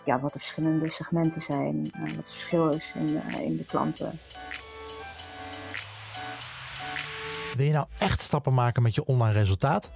ja, 0.05 0.21
wat 0.21 0.33
de 0.33 0.39
verschillende 0.39 0.91
segmenten 0.91 1.41
zijn, 1.41 1.91
wat 1.99 2.11
het 2.11 2.31
verschil 2.31 2.69
is 2.69 2.93
in, 2.95 3.23
in 3.41 3.57
de 3.57 3.65
klanten. 3.65 4.19
Wil 7.57 7.67
je 7.67 7.73
nou 7.73 7.87
echt 7.99 8.21
stappen 8.21 8.55
maken 8.55 8.83
met 8.83 8.95
je 8.95 9.05
online 9.05 9.33
resultaat? 9.33 9.91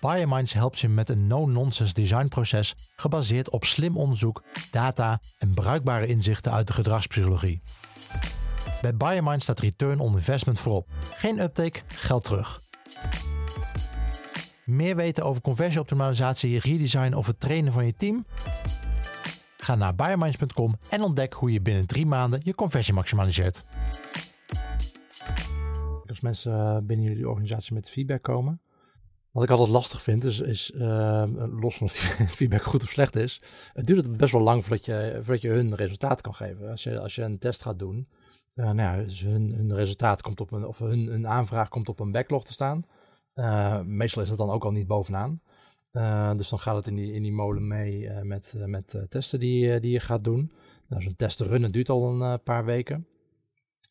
BioMinds 0.00 0.52
helpt 0.52 0.78
je 0.78 0.88
met 0.88 1.08
een 1.08 1.26
no-nonsense 1.26 1.94
designproces 1.94 2.74
gebaseerd 2.96 3.50
op 3.50 3.64
slim 3.64 3.96
onderzoek, 3.96 4.42
data 4.70 5.20
en 5.38 5.54
bruikbare 5.54 6.06
inzichten 6.06 6.52
uit 6.52 6.66
de 6.66 6.72
gedragspsychologie. 6.72 7.60
Bij 8.80 8.94
BioMinds 8.94 9.44
staat 9.44 9.60
return 9.60 10.00
on 10.00 10.14
investment 10.14 10.60
voorop. 10.60 10.88
Geen 11.00 11.38
uptake, 11.38 11.80
geld 11.86 12.24
terug. 12.24 12.60
Meer 14.64 14.96
weten 14.96 15.24
over 15.24 15.42
conversieoptimalisatie, 15.42 16.58
redesign 16.58 17.14
of 17.14 17.26
het 17.26 17.40
trainen 17.40 17.72
van 17.72 17.86
je 17.86 17.94
team? 17.94 18.26
Ga 19.56 19.74
naar 19.74 19.94
biominds.com 19.94 20.76
en 20.90 21.02
ontdek 21.02 21.32
hoe 21.32 21.52
je 21.52 21.60
binnen 21.60 21.86
drie 21.86 22.06
maanden 22.06 22.40
je 22.42 22.54
conversie 22.54 22.94
maximaliseert. 22.94 23.62
Als 26.06 26.20
mensen 26.20 26.52
eh, 26.52 26.78
binnen 26.82 27.06
jullie 27.06 27.28
organisatie 27.28 27.74
met 27.74 27.90
feedback 27.90 28.22
komen, 28.22 28.60
wat 29.30 29.42
ik 29.42 29.50
altijd 29.50 29.68
lastig 29.68 30.02
vind, 30.02 30.24
is, 30.24 30.40
is 30.40 30.70
uh, 30.74 31.24
los 31.60 31.76
van 31.76 31.86
of 31.86 31.92
feedback 32.38 32.62
goed 32.62 32.82
of 32.82 32.88
slecht 32.88 33.16
is, 33.16 33.42
het 33.72 33.86
duurt 33.86 34.06
het 34.06 34.16
best 34.16 34.32
wel 34.32 34.40
lang 34.40 34.64
voordat 34.64 34.84
je, 34.84 35.18
voordat 35.22 35.42
je 35.42 35.48
hun 35.48 35.74
resultaat 35.74 36.20
kan 36.20 36.34
geven. 36.34 36.70
Als 36.70 36.82
je, 36.82 37.00
als 37.00 37.14
je 37.14 37.22
een 37.22 37.38
test 37.38 37.62
gaat 37.62 37.78
doen, 37.78 38.08
uh, 38.54 38.64
nou 38.64 38.98
ja, 38.98 39.04
dus 39.04 39.20
hun, 39.20 39.54
hun 39.56 39.74
resultaat 39.74 40.22
komt 40.22 40.40
op 40.40 40.52
een, 40.52 40.66
of 40.66 40.78
hun, 40.78 41.06
hun 41.06 41.28
aanvraag 41.28 41.68
komt 41.68 41.88
op 41.88 42.00
een 42.00 42.12
backlog 42.12 42.44
te 42.44 42.52
staan. 42.52 42.84
Uh, 43.34 43.80
meestal 43.80 44.22
is 44.22 44.28
het 44.28 44.38
dan 44.38 44.50
ook 44.50 44.64
al 44.64 44.70
niet 44.70 44.86
bovenaan. 44.86 45.40
Uh, 45.92 46.34
dus 46.34 46.48
dan 46.48 46.58
gaat 46.58 46.76
het 46.76 46.86
in 46.86 46.94
die, 46.94 47.12
in 47.12 47.22
die 47.22 47.32
molen 47.32 47.68
mee 47.68 48.10
met, 48.22 48.54
met 48.66 49.06
testen 49.08 49.38
die, 49.38 49.80
die 49.80 49.92
je 49.92 50.00
gaat 50.00 50.24
doen. 50.24 50.52
Nou, 50.86 51.02
zo'n 51.02 51.16
test 51.16 51.40
runnen 51.40 51.72
duurt 51.72 51.88
al 51.88 52.22
een 52.22 52.42
paar 52.42 52.64
weken. 52.64 53.06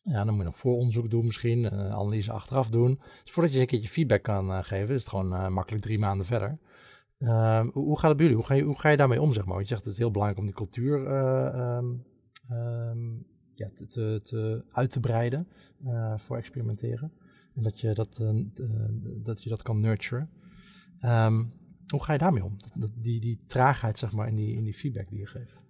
Ja, 0.02 0.24
dan 0.24 0.28
moet 0.28 0.42
je 0.42 0.48
nog 0.48 0.56
vooronderzoek 0.56 1.10
doen 1.10 1.24
misschien, 1.24 1.70
analyse 1.70 2.32
achteraf 2.32 2.70
doen. 2.70 3.00
Dus 3.22 3.32
voordat 3.32 3.52
je 3.52 3.60
een 3.60 3.66
keertje 3.66 3.88
feedback 3.88 4.22
kan 4.22 4.64
geven, 4.64 4.94
is 4.94 5.00
het 5.00 5.10
gewoon 5.10 5.52
makkelijk 5.52 5.84
drie 5.84 5.98
maanden 5.98 6.26
verder. 6.26 6.58
Hoe, 7.18 7.70
hoe, 7.72 7.98
gaat 7.98 8.08
het 8.08 8.16
bij 8.16 8.26
jullie? 8.26 8.40
Hoe 8.40 8.46
ga, 8.46 8.54
je, 8.54 8.62
hoe 8.62 8.78
ga 8.78 8.88
je 8.88 8.96
daarmee 8.96 9.20
om, 9.20 9.32
zeg 9.32 9.44
maar? 9.44 9.54
Want 9.54 9.68
je 9.68 9.74
zegt 9.74 9.84
het 9.84 9.92
is 9.92 9.98
heel 9.98 10.10
belangrijk 10.10 10.40
om 10.40 10.46
die 10.46 10.56
cultuur 10.56 11.12
um, 11.76 12.04
um, 12.50 13.26
ja, 13.54 13.70
te, 13.74 14.20
te, 14.22 14.64
uit 14.72 14.90
te 14.90 15.00
breiden 15.00 15.48
voor 16.16 16.36
experimenteren. 16.36 17.12
En 17.54 17.62
dat 17.62 17.80
je 17.80 17.94
dat, 17.94 18.22
dat, 19.22 19.42
je 19.42 19.48
dat 19.48 19.62
kan 19.62 19.80
nurturen. 19.80 20.30
Um, 21.04 21.52
hoe 21.88 22.04
ga 22.04 22.12
je 22.12 22.18
daarmee 22.18 22.44
om? 22.44 22.56
Dat, 22.74 22.90
die, 22.94 23.20
die 23.20 23.40
traagheid, 23.46 23.98
zeg 23.98 24.12
maar, 24.12 24.28
in 24.28 24.34
die, 24.34 24.56
in 24.56 24.64
die 24.64 24.74
feedback 24.74 25.08
die 25.08 25.18
je 25.18 25.26
geeft. 25.26 25.62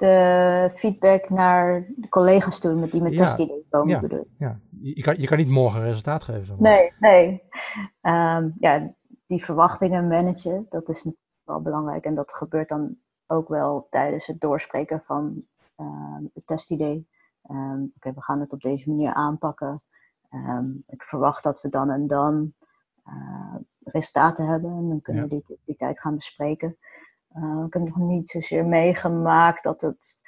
De 0.00 0.70
feedback 0.74 1.30
naar 1.30 1.86
de 1.96 2.08
collega's 2.08 2.58
toe, 2.58 2.74
met 2.74 2.90
die 2.92 3.02
met 3.02 3.12
ja, 3.12 3.18
testidee 3.18 3.66
komen, 3.70 3.88
ja, 3.88 4.00
bedoel 4.00 4.26
Ja, 4.38 4.60
je 4.80 5.02
kan, 5.02 5.20
je 5.20 5.26
kan 5.26 5.38
niet 5.38 5.48
morgen 5.48 5.80
een 5.80 5.86
resultaat 5.86 6.22
geven. 6.22 6.46
Zeg 6.46 6.58
maar. 6.58 6.70
Nee, 6.70 6.92
nee. 6.98 7.42
Um, 8.02 8.54
ja, 8.60 8.94
die 9.26 9.44
verwachtingen 9.44 10.08
managen, 10.08 10.66
dat 10.68 10.88
is 10.88 11.10
wel 11.44 11.60
belangrijk. 11.60 12.04
En 12.04 12.14
dat 12.14 12.32
gebeurt 12.32 12.68
dan 12.68 12.96
ook 13.26 13.48
wel 13.48 13.86
tijdens 13.90 14.26
het 14.26 14.40
doorspreken 14.40 15.02
van 15.04 15.42
um, 15.76 16.30
het 16.34 16.46
testidee. 16.46 17.08
Um, 17.50 17.82
Oké, 17.82 17.90
okay, 17.96 18.12
we 18.14 18.22
gaan 18.22 18.40
het 18.40 18.52
op 18.52 18.60
deze 18.60 18.88
manier 18.88 19.14
aanpakken. 19.14 19.82
Ik 20.86 21.02
verwacht 21.02 21.42
dat 21.42 21.60
we 21.62 21.68
dan 21.68 21.90
en 21.90 22.06
dan 22.06 22.52
uh, 23.08 23.56
resultaten 23.82 24.46
hebben. 24.46 24.70
En 24.70 24.88
dan 24.88 25.00
kunnen 25.00 25.22
ja. 25.22 25.28
we 25.28 25.42
die, 25.46 25.58
die 25.64 25.76
tijd 25.76 26.00
gaan 26.00 26.14
bespreken. 26.14 26.76
Uh, 27.36 27.64
ik 27.66 27.72
heb 27.72 27.82
nog 27.82 27.96
niet 27.96 28.30
zozeer 28.30 28.66
meegemaakt 28.66 29.62
dat 29.62 29.80
het 29.80 30.22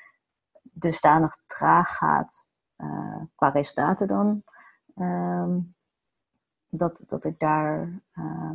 dusdanig 0.62 1.36
traag 1.46 1.96
gaat 1.96 2.48
uh, 2.76 3.22
qua 3.34 3.48
resultaten 3.48 4.06
dan. 4.06 4.42
Um, 4.94 5.74
dat, 6.68 7.04
dat 7.06 7.24
ik 7.24 7.38
daar 7.38 8.02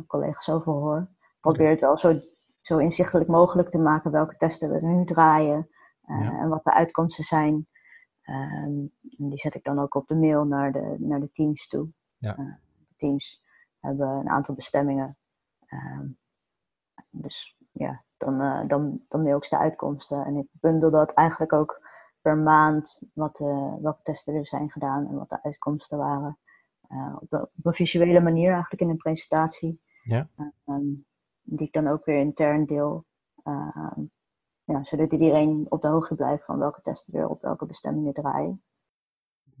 collega's 0.06 0.48
over 0.48 0.72
hoor. 0.72 1.08
Ik 1.20 1.40
probeer 1.40 1.70
het 1.70 1.80
wel 1.80 1.96
zo, 1.96 2.20
zo 2.60 2.78
inzichtelijk 2.78 3.28
mogelijk 3.28 3.70
te 3.70 3.78
maken 3.78 4.10
welke 4.10 4.36
testen 4.36 4.70
we 4.70 4.86
nu 4.86 5.04
draaien. 5.04 5.68
Ja. 6.00 6.38
En 6.38 6.48
wat 6.48 6.64
de 6.64 6.72
uitkomsten 6.72 7.24
zijn. 7.24 7.54
Um, 8.24 8.92
en 9.18 9.28
die 9.28 9.38
zet 9.38 9.54
ik 9.54 9.64
dan 9.64 9.78
ook 9.78 9.94
op 9.94 10.06
de 10.06 10.16
mail 10.16 10.44
naar 10.44 10.72
de, 10.72 10.96
naar 10.98 11.20
de 11.20 11.30
teams 11.30 11.68
toe. 11.68 11.88
Ja. 12.16 12.34
De 12.34 12.94
teams 12.96 13.42
hebben 13.80 14.08
een 14.08 14.28
aantal 14.28 14.54
bestemmingen. 14.54 15.16
Um, 15.68 16.18
dus 17.10 17.56
ja, 17.72 18.04
dan, 18.18 18.42
uh, 18.42 18.60
dan, 18.66 19.00
dan 19.08 19.22
mail 19.22 19.40
de 19.40 19.58
uitkomsten. 19.58 20.24
En 20.24 20.36
ik 20.36 20.46
bundel 20.52 20.90
dat 20.90 21.12
eigenlijk 21.12 21.52
ook 21.52 21.86
per 22.20 22.36
maand, 22.36 23.02
wat, 23.12 23.40
uh, 23.40 23.74
welke 23.80 24.02
testen 24.02 24.34
er 24.34 24.46
zijn 24.46 24.70
gedaan 24.70 25.06
en 25.06 25.18
wat 25.18 25.28
de 25.28 25.42
uitkomsten 25.42 25.98
waren. 25.98 26.38
Op, 27.20 27.32
op, 27.32 27.64
een 27.66 27.74
visuele 27.74 28.20
manier 28.20 28.52
eigenlijk 28.52 28.82
in 28.82 28.88
een 28.88 28.96
presentatie. 28.96 29.80
Ja. 30.02 30.28
Um, 30.66 31.06
die 31.42 31.66
ik 31.66 31.72
dan 31.72 31.88
ook 31.88 32.04
weer 32.04 32.18
intern 32.18 32.64
deel 32.64 33.04
ja, 34.68 34.84
zodat 34.84 35.12
iedereen 35.12 35.66
op 35.68 35.82
de 35.82 35.88
hoogte 35.88 36.14
blijft 36.14 36.44
van 36.44 36.58
welke 36.58 36.80
testen 36.82 37.14
er 37.14 37.28
op 37.28 37.42
welke 37.42 37.66
bestemmingen 37.66 38.12
draaien. 38.12 38.62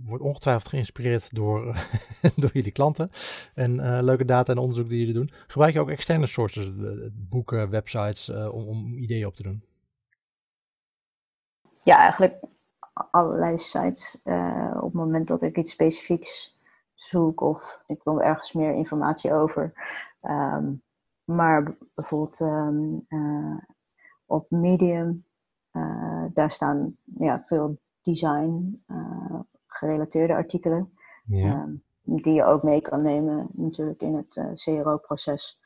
Wordt 0.06 0.22
ongetwijfeld 0.22 0.68
geïnspireerd 0.68 1.34
door, 1.34 1.76
door 2.36 2.50
jullie 2.52 2.72
klanten 2.72 3.10
en 3.54 3.74
uh, 3.74 3.98
leuke 4.00 4.24
data 4.24 4.52
en 4.52 4.58
onderzoek 4.58 4.88
die 4.88 4.98
jullie 4.98 5.14
doen. 5.14 5.30
Gebruik 5.46 5.72
je 5.72 5.80
ook 5.80 5.88
externe 5.88 6.26
sources, 6.26 6.74
boeken, 7.12 7.70
websites, 7.70 8.28
uh, 8.28 8.54
om, 8.54 8.66
om 8.68 8.96
ideeën 8.96 9.26
op 9.26 9.34
te 9.34 9.42
doen? 9.42 9.62
Ja, 11.82 11.98
eigenlijk 11.98 12.40
allerlei 13.10 13.58
sites. 13.58 14.16
Uh, 14.24 14.70
op 14.76 14.82
het 14.82 14.92
moment 14.92 15.28
dat 15.28 15.42
ik 15.42 15.56
iets 15.56 15.70
specifieks 15.70 16.58
zoek 16.94 17.40
of 17.40 17.82
ik 17.86 18.02
wil 18.02 18.22
ergens 18.22 18.52
meer 18.52 18.74
informatie 18.74 19.32
over. 19.32 19.72
Um, 20.22 20.82
maar 21.24 21.76
bijvoorbeeld 21.94 22.40
um, 22.40 23.06
op 24.26 24.50
Medium. 24.50 25.26
Daar 26.32 26.50
staan 26.50 26.96
ja, 27.04 27.44
veel 27.46 27.78
design 28.02 28.82
gerelateerde 29.78 30.34
artikelen. 30.34 30.92
Ja. 31.24 31.62
Um, 31.62 31.82
die 32.02 32.34
je 32.34 32.44
ook 32.44 32.62
mee 32.62 32.80
kan 32.80 33.02
nemen 33.02 33.48
natuurlijk 33.52 34.02
in 34.02 34.14
het 34.14 34.36
uh, 34.36 34.52
CRO-proces. 34.54 35.60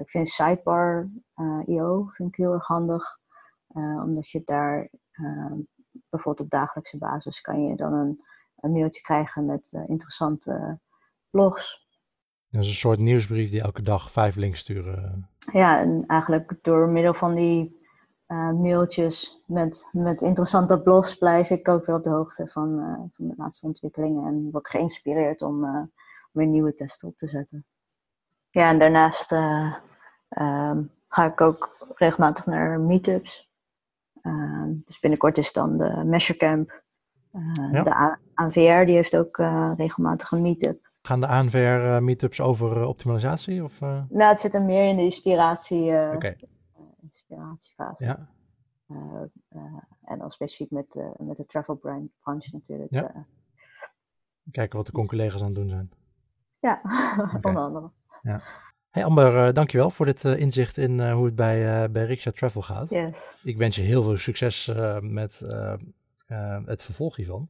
ik 0.00 0.10
vind 0.10 0.28
Sidebar.io 0.28 2.06
vind 2.12 2.28
ik 2.28 2.36
heel 2.36 2.52
erg 2.52 2.66
handig. 2.66 3.18
omdat 4.04 4.28
je 4.28 4.42
daar 4.44 4.88
ehm, 5.12 5.54
bijvoorbeeld 6.08 6.40
op 6.40 6.50
dagelijkse 6.50 6.98
basis 6.98 7.40
kan 7.40 7.64
je 7.64 7.76
dan 7.76 7.92
een, 7.92 8.24
een 8.56 8.72
mailtje 8.72 9.00
krijgen 9.00 9.46
met 9.46 9.72
interessante 9.86 10.78
blogs. 11.30 11.86
Dat 12.50 12.62
is 12.62 12.68
een 12.68 12.74
soort 12.74 12.98
nieuwsbrief 12.98 13.50
die 13.50 13.60
elke 13.60 13.82
dag 13.82 14.10
vijf 14.10 14.36
links 14.36 14.58
sturen. 14.58 15.28
Ja, 15.52 15.80
en 15.80 16.04
eigenlijk 16.06 16.58
door 16.62 16.88
middel 16.88 17.14
van 17.14 17.34
die 17.34 17.85
uh, 18.28 18.52
mailtjes 18.52 19.42
met, 19.46 19.88
met 19.92 20.22
interessante 20.22 20.80
blogs 20.80 21.14
blijf 21.14 21.50
ik 21.50 21.68
ook 21.68 21.86
weer 21.86 21.96
op 21.96 22.04
de 22.04 22.10
hoogte 22.10 22.48
van, 22.48 22.78
uh, 22.78 22.98
van 23.12 23.28
de 23.28 23.34
laatste 23.36 23.66
ontwikkelingen. 23.66 24.26
En 24.26 24.50
word 24.50 24.66
ik 24.66 24.70
geïnspireerd 24.70 25.42
om 25.42 25.64
uh, 25.64 25.82
weer 26.32 26.46
nieuwe 26.46 26.74
testen 26.74 27.08
op 27.08 27.16
te 27.16 27.26
zetten. 27.26 27.66
Ja, 28.50 28.68
en 28.70 28.78
daarnaast 28.78 29.32
um, 29.32 30.90
ga 31.08 31.24
ik 31.24 31.40
ook 31.40 31.92
regelmatig 31.94 32.46
naar 32.46 32.80
meetups. 32.80 33.50
Ehm, 34.22 34.72
dus 34.84 35.00
binnenkort 35.00 35.38
is 35.38 35.52
dan 35.52 35.76
de 35.78 36.02
Measure 36.04 36.38
Camp. 36.38 36.82
Ja. 37.72 37.82
De 37.82 38.16
ANVR 38.34 38.84
die 38.84 38.94
heeft 38.94 39.16
ook 39.16 39.36
regelmatig 39.76 40.30
een 40.30 40.42
meetup. 40.42 40.90
Gaan 41.02 41.20
de 41.20 41.26
ANVR 41.26 42.02
meetups 42.02 42.40
over 42.40 42.86
optimalisatie? 42.86 43.64
Of, 43.64 43.80
Nou, 43.80 44.08
het 44.08 44.40
zit 44.40 44.54
er 44.54 44.62
meer 44.62 44.88
in 44.88 44.96
de 44.96 45.02
inspiratie. 45.02 45.90
Okay 45.90 46.36
inspiratiefase. 47.26 48.04
Ja. 48.04 48.28
Uh, 48.88 49.22
uh, 49.50 49.62
en 50.04 50.18
dan 50.18 50.30
specifiek 50.30 50.70
met, 50.70 50.94
uh, 50.94 51.04
met 51.18 51.36
de 51.36 51.46
travel 51.46 51.74
branche 52.20 52.48
natuurlijk. 52.52 52.90
Ja. 52.90 53.26
Kijken 54.50 54.76
wat 54.76 54.86
de 54.86 54.92
collega's 54.92 55.40
aan 55.40 55.46
het 55.46 55.56
doen 55.56 55.68
zijn. 55.68 55.90
Ja, 56.60 56.80
okay. 57.34 57.40
onder 57.42 57.62
andere. 57.62 57.90
Ja. 58.22 58.40
Hey 58.90 59.04
Amber, 59.04 59.54
dankjewel 59.54 59.90
voor 59.90 60.06
dit 60.06 60.24
inzicht 60.24 60.76
in 60.76 61.10
hoe 61.10 61.24
het 61.24 61.34
bij, 61.34 61.90
bij 61.90 62.04
Riksha 62.04 62.30
Travel 62.30 62.62
gaat. 62.62 62.90
Yes. 62.90 63.10
Ik 63.42 63.56
wens 63.56 63.76
je 63.76 63.82
heel 63.82 64.02
veel 64.02 64.16
succes 64.16 64.72
met 65.00 65.44
het 66.64 66.82
vervolg 66.82 67.16
hiervan. 67.16 67.48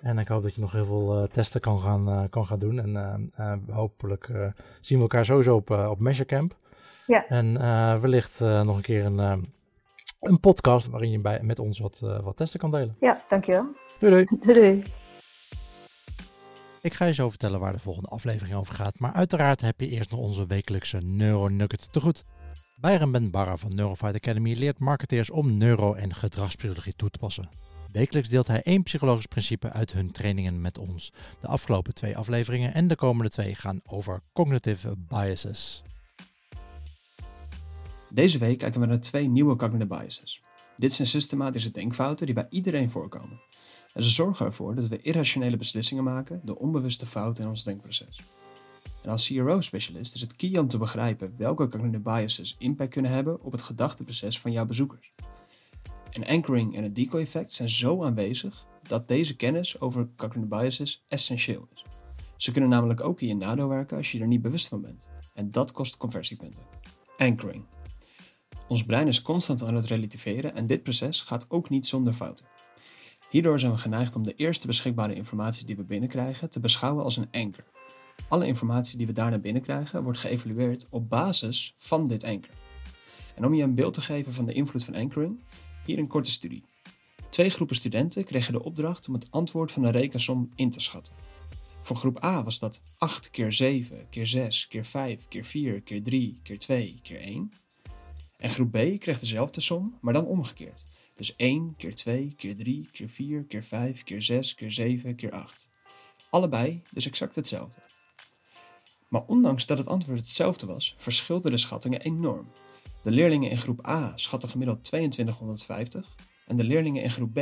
En 0.00 0.18
ik 0.18 0.28
hoop 0.28 0.42
dat 0.42 0.54
je 0.54 0.60
nog 0.60 0.72
heel 0.72 0.84
veel 0.84 1.28
testen 1.28 1.60
kan 1.60 1.80
gaan, 1.80 2.28
kan 2.28 2.46
gaan 2.46 2.58
doen. 2.58 2.78
En 2.78 3.30
hopelijk 3.70 4.26
zien 4.80 4.96
we 4.98 5.02
elkaar 5.02 5.24
sowieso 5.24 5.56
op, 5.56 5.70
op 5.70 5.98
Measure 5.98 6.28
Camp. 6.28 6.56
Ja. 7.08 7.26
En 7.26 7.46
uh, 7.46 8.00
wellicht 8.00 8.40
uh, 8.40 8.62
nog 8.62 8.76
een 8.76 8.82
keer 8.82 9.04
een, 9.04 9.18
uh, 9.18 9.36
een 10.20 10.40
podcast 10.40 10.86
waarin 10.86 11.10
je 11.10 11.20
bij, 11.20 11.42
met 11.42 11.58
ons 11.58 11.78
wat, 11.78 11.98
wat 12.22 12.36
testen 12.36 12.60
kan 12.60 12.70
delen. 12.70 12.96
Ja, 13.00 13.20
dankjewel. 13.28 13.74
Doei 14.00 14.12
doei. 14.12 14.38
doei, 14.40 14.58
doei. 14.58 14.82
Ik 16.82 16.94
ga 16.94 17.04
je 17.04 17.12
zo 17.12 17.28
vertellen 17.28 17.60
waar 17.60 17.72
de 17.72 17.78
volgende 17.78 18.08
aflevering 18.08 18.56
over 18.56 18.74
gaat. 18.74 18.98
Maar 18.98 19.12
uiteraard 19.12 19.60
heb 19.60 19.80
je 19.80 19.88
eerst 19.88 20.10
nog 20.10 20.20
onze 20.20 20.46
wekelijkse 20.46 20.98
Neuronugget 20.98 21.92
te 21.92 22.00
goed. 22.00 22.24
Byron 22.80 23.12
Ben 23.12 23.30
Barra 23.30 23.56
van 23.56 23.74
Neurofight 23.74 24.14
Academy 24.14 24.54
leert 24.54 24.78
marketeers 24.78 25.30
om 25.30 25.56
neuro- 25.56 25.94
en 25.94 26.14
gedragspsychologie 26.14 26.96
toe 26.96 27.10
te 27.10 27.18
passen. 27.18 27.48
Wekelijks 27.92 28.28
deelt 28.28 28.46
hij 28.46 28.62
één 28.62 28.82
psychologisch 28.82 29.26
principe 29.26 29.70
uit 29.70 29.92
hun 29.92 30.12
trainingen 30.12 30.60
met 30.60 30.78
ons. 30.78 31.12
De 31.40 31.46
afgelopen 31.46 31.94
twee 31.94 32.16
afleveringen 32.16 32.74
en 32.74 32.88
de 32.88 32.96
komende 32.96 33.30
twee 33.30 33.54
gaan 33.54 33.80
over 33.86 34.20
cognitive 34.32 34.94
biases. 34.96 35.82
Deze 38.10 38.38
week 38.38 38.58
kijken 38.58 38.80
we 38.80 38.86
naar 38.86 39.00
twee 39.00 39.28
nieuwe 39.28 39.56
cognitive 39.56 39.88
biases. 39.88 40.42
Dit 40.76 40.92
zijn 40.92 41.08
systematische 41.08 41.70
denkfouten 41.70 42.26
die 42.26 42.34
bij 42.34 42.46
iedereen 42.50 42.90
voorkomen. 42.90 43.40
En 43.94 44.02
ze 44.02 44.10
zorgen 44.10 44.46
ervoor 44.46 44.74
dat 44.74 44.88
we 44.88 45.00
irrationele 45.02 45.56
beslissingen 45.56 46.04
maken 46.04 46.40
door 46.44 46.56
onbewuste 46.56 47.06
fouten 47.06 47.44
in 47.44 47.50
ons 47.50 47.64
denkproces. 47.64 48.20
En 49.02 49.10
als 49.10 49.26
CRO-specialist 49.26 50.14
is 50.14 50.20
het 50.20 50.36
key 50.36 50.58
om 50.58 50.68
te 50.68 50.78
begrijpen 50.78 51.34
welke 51.36 51.68
cognitive 51.68 52.02
biases 52.02 52.56
impact 52.58 52.90
kunnen 52.90 53.10
hebben 53.10 53.42
op 53.42 53.52
het 53.52 53.62
gedachteproces 53.62 54.40
van 54.40 54.52
jouw 54.52 54.66
bezoekers. 54.66 55.10
En 56.10 56.26
anchoring 56.26 56.76
en 56.76 56.82
het 56.82 56.94
decoy-effect 56.94 57.52
zijn 57.52 57.70
zo 57.70 58.04
aanwezig 58.04 58.66
dat 58.82 59.08
deze 59.08 59.36
kennis 59.36 59.80
over 59.80 60.08
cognitive 60.16 60.56
biases 60.56 61.04
essentieel 61.08 61.68
is. 61.74 61.84
Ze 62.36 62.52
kunnen 62.52 62.70
namelijk 62.70 63.00
ook 63.00 63.20
in 63.20 63.28
je 63.28 63.34
nadeel 63.34 63.68
werken 63.68 63.96
als 63.96 64.12
je 64.12 64.20
er 64.20 64.26
niet 64.26 64.42
bewust 64.42 64.68
van 64.68 64.80
bent. 64.80 65.06
En 65.34 65.50
dat 65.50 65.72
kost 65.72 65.96
conversiepunten. 65.96 66.62
Anchoring. 67.16 67.64
Ons 68.68 68.84
brein 68.84 69.08
is 69.08 69.22
constant 69.22 69.62
aan 69.62 69.74
het 69.74 69.86
relativeren 69.86 70.54
en 70.54 70.66
dit 70.66 70.82
proces 70.82 71.20
gaat 71.20 71.50
ook 71.50 71.70
niet 71.70 71.86
zonder 71.86 72.12
fouten. 72.12 72.46
Hierdoor 73.30 73.58
zijn 73.58 73.72
we 73.72 73.78
geneigd 73.78 74.16
om 74.16 74.24
de 74.24 74.34
eerste 74.34 74.66
beschikbare 74.66 75.14
informatie 75.14 75.66
die 75.66 75.76
we 75.76 75.84
binnenkrijgen 75.84 76.50
te 76.50 76.60
beschouwen 76.60 77.04
als 77.04 77.16
een 77.16 77.28
anchor. 77.30 77.64
Alle 78.28 78.46
informatie 78.46 78.98
die 78.98 79.06
we 79.06 79.12
daarna 79.12 79.38
binnenkrijgen 79.38 80.02
wordt 80.02 80.18
geëvalueerd 80.18 80.86
op 80.90 81.08
basis 81.08 81.74
van 81.78 82.08
dit 82.08 82.24
anchor. 82.24 82.54
En 83.34 83.44
om 83.44 83.54
je 83.54 83.62
een 83.62 83.74
beeld 83.74 83.94
te 83.94 84.00
geven 84.00 84.32
van 84.34 84.44
de 84.44 84.52
invloed 84.52 84.84
van 84.84 84.94
anchoring, 84.94 85.38
hier 85.84 85.98
een 85.98 86.06
korte 86.06 86.30
studie. 86.30 86.64
Twee 87.28 87.50
groepen 87.50 87.76
studenten 87.76 88.24
kregen 88.24 88.52
de 88.52 88.64
opdracht 88.64 89.08
om 89.08 89.14
het 89.14 89.26
antwoord 89.30 89.72
van 89.72 89.84
een 89.84 89.90
rekensom 89.90 90.50
in 90.54 90.70
te 90.70 90.80
schatten. 90.80 91.14
Voor 91.80 91.96
groep 91.96 92.24
A 92.24 92.42
was 92.42 92.58
dat 92.58 92.82
8 92.98 93.30
keer 93.30 93.52
7 93.52 94.06
keer 94.10 94.26
6 94.26 94.66
keer 94.66 94.84
5 94.84 95.28
keer 95.28 95.44
4 95.44 95.82
keer 95.82 96.02
3 96.02 96.40
keer 96.42 96.58
2 96.58 96.98
keer 97.02 97.20
1. 97.20 97.52
En 98.38 98.50
groep 98.50 98.70
B 98.70 98.98
kreeg 98.98 99.18
dezelfde 99.18 99.60
som, 99.60 99.98
maar 100.00 100.12
dan 100.12 100.26
omgekeerd. 100.26 100.86
Dus 101.16 101.36
1 101.36 101.74
keer 101.76 101.94
2 101.94 102.34
keer 102.36 102.56
3 102.56 102.88
keer 102.92 103.08
4 103.08 103.44
keer 103.44 103.64
5 103.64 104.04
keer 104.04 104.22
6 104.22 104.54
keer 104.54 104.72
7 104.72 105.16
keer 105.16 105.32
8. 105.32 105.70
Allebei 106.30 106.82
dus 106.90 107.06
exact 107.06 107.34
hetzelfde. 107.34 107.80
Maar 109.08 109.24
ondanks 109.26 109.66
dat 109.66 109.78
het 109.78 109.86
antwoord 109.86 110.18
hetzelfde 110.18 110.66
was, 110.66 110.94
verschilden 110.98 111.50
de 111.50 111.56
schattingen 111.56 112.00
enorm. 112.00 112.48
De 113.02 113.10
leerlingen 113.10 113.50
in 113.50 113.58
groep 113.58 113.86
A 113.86 114.12
schatten 114.14 114.48
gemiddeld 114.48 114.84
2250 114.84 116.14
en 116.46 116.56
de 116.56 116.64
leerlingen 116.64 117.02
in 117.02 117.10
groep 117.10 117.34
B 117.34 117.40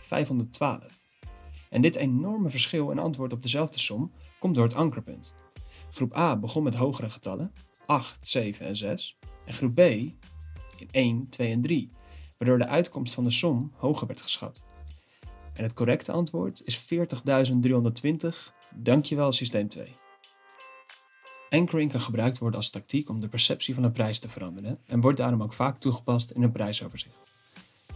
512. 0.00 1.04
En 1.70 1.82
dit 1.82 1.96
enorme 1.96 2.50
verschil 2.50 2.90
in 2.90 2.98
antwoord 2.98 3.32
op 3.32 3.42
dezelfde 3.42 3.78
som 3.78 4.12
komt 4.38 4.54
door 4.54 4.64
het 4.64 4.74
ankerpunt. 4.74 5.34
Groep 5.90 6.16
A 6.16 6.36
begon 6.36 6.62
met 6.62 6.74
hogere 6.74 7.10
getallen, 7.10 7.52
8, 7.86 8.26
7 8.26 8.66
en 8.66 8.76
6, 8.76 9.18
en 9.44 9.54
groep 9.54 9.74
B 9.74 9.80
in 10.82 10.88
1, 10.90 11.28
2 11.28 11.52
en 11.52 11.60
3, 11.60 11.90
waardoor 12.38 12.58
de 12.58 12.66
uitkomst 12.66 13.14
van 13.14 13.24
de 13.24 13.30
som 13.30 13.72
hoger 13.76 14.06
werd 14.06 14.22
geschat. 14.22 14.64
En 15.54 15.62
het 15.62 15.74
correcte 15.74 16.12
antwoord 16.12 16.62
is 16.64 16.78
40.320. 16.78 18.28
Dankjewel 18.74 19.32
systeem 19.32 19.68
2. 19.68 19.94
Anchoring 21.48 21.90
kan 21.90 22.00
gebruikt 22.00 22.38
worden 22.38 22.58
als 22.58 22.70
tactiek 22.70 23.08
om 23.08 23.20
de 23.20 23.28
perceptie 23.28 23.74
van 23.74 23.84
een 23.84 23.92
prijs 23.92 24.18
te 24.18 24.28
veranderen 24.28 24.78
en 24.86 25.00
wordt 25.00 25.18
daarom 25.18 25.42
ook 25.42 25.52
vaak 25.52 25.78
toegepast 25.78 26.30
in 26.30 26.42
een 26.42 26.52
prijsoverzicht. 26.52 27.16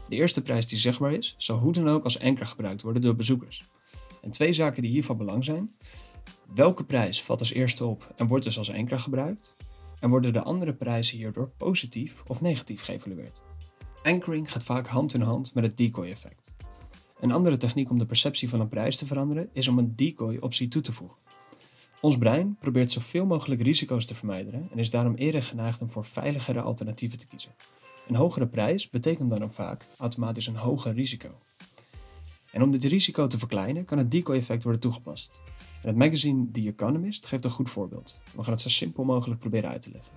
De 0.08 0.16
eerste 0.16 0.42
prijs 0.42 0.66
die 0.66 0.78
zichtbaar 0.78 1.12
is, 1.12 1.34
zal 1.38 1.58
hoe 1.58 1.72
dan 1.72 1.88
ook 1.88 2.04
als 2.04 2.20
anker 2.20 2.46
gebruikt 2.46 2.82
worden 2.82 3.02
door 3.02 3.16
bezoekers. 3.16 3.64
En 4.22 4.30
twee 4.30 4.52
zaken 4.52 4.82
die 4.82 4.90
hier 4.90 5.04
van 5.04 5.16
belang 5.16 5.44
zijn. 5.44 5.72
Welke 6.54 6.84
prijs 6.84 7.22
valt 7.22 7.40
als 7.40 7.52
eerste 7.52 7.84
op 7.84 8.12
en 8.16 8.26
wordt 8.26 8.44
dus 8.44 8.58
als 8.58 8.72
anker 8.72 9.00
gebruikt? 9.00 9.55
En 10.00 10.10
worden 10.10 10.32
de 10.32 10.42
andere 10.42 10.74
prijzen 10.74 11.16
hierdoor 11.16 11.50
positief 11.56 12.22
of 12.26 12.40
negatief 12.40 12.82
geëvalueerd? 12.82 13.42
Anchoring 14.02 14.52
gaat 14.52 14.64
vaak 14.64 14.86
hand 14.86 15.14
in 15.14 15.20
hand 15.20 15.54
met 15.54 15.64
het 15.64 15.76
decoy-effect. 15.76 16.50
Een 17.20 17.32
andere 17.32 17.56
techniek 17.56 17.90
om 17.90 17.98
de 17.98 18.06
perceptie 18.06 18.48
van 18.48 18.60
een 18.60 18.68
prijs 18.68 18.96
te 18.96 19.06
veranderen 19.06 19.48
is 19.52 19.68
om 19.68 19.78
een 19.78 19.96
decoy-optie 19.96 20.68
toe 20.68 20.82
te 20.82 20.92
voegen. 20.92 21.16
Ons 22.00 22.18
brein 22.18 22.56
probeert 22.58 22.90
zoveel 22.90 23.26
mogelijk 23.26 23.62
risico's 23.62 24.06
te 24.06 24.14
vermijden 24.14 24.68
en 24.70 24.78
is 24.78 24.90
daarom 24.90 25.14
eerder 25.14 25.42
geneigd 25.42 25.80
om 25.80 25.90
voor 25.90 26.04
veiligere 26.04 26.60
alternatieven 26.60 27.18
te 27.18 27.26
kiezen. 27.26 27.54
Een 28.06 28.14
hogere 28.14 28.48
prijs 28.48 28.90
betekent 28.90 29.30
dan 29.30 29.44
ook 29.44 29.54
vaak 29.54 29.86
automatisch 29.98 30.46
een 30.46 30.56
hoger 30.56 30.92
risico. 30.92 31.28
En 32.50 32.62
om 32.62 32.70
dit 32.70 32.84
risico 32.84 33.26
te 33.26 33.38
verkleinen 33.38 33.84
kan 33.84 33.98
het 33.98 34.10
decoy-effect 34.10 34.62
worden 34.62 34.80
toegepast. 34.80 35.40
Het 35.86 35.96
magazine 35.96 36.50
The 36.50 36.60
Economist 36.60 37.26
geeft 37.26 37.44
een 37.44 37.50
goed 37.50 37.70
voorbeeld. 37.70 38.20
We 38.34 38.42
gaan 38.42 38.52
het 38.52 38.60
zo 38.60 38.68
simpel 38.68 39.04
mogelijk 39.04 39.40
proberen 39.40 39.70
uit 39.70 39.82
te 39.82 39.90
leggen. 39.90 40.12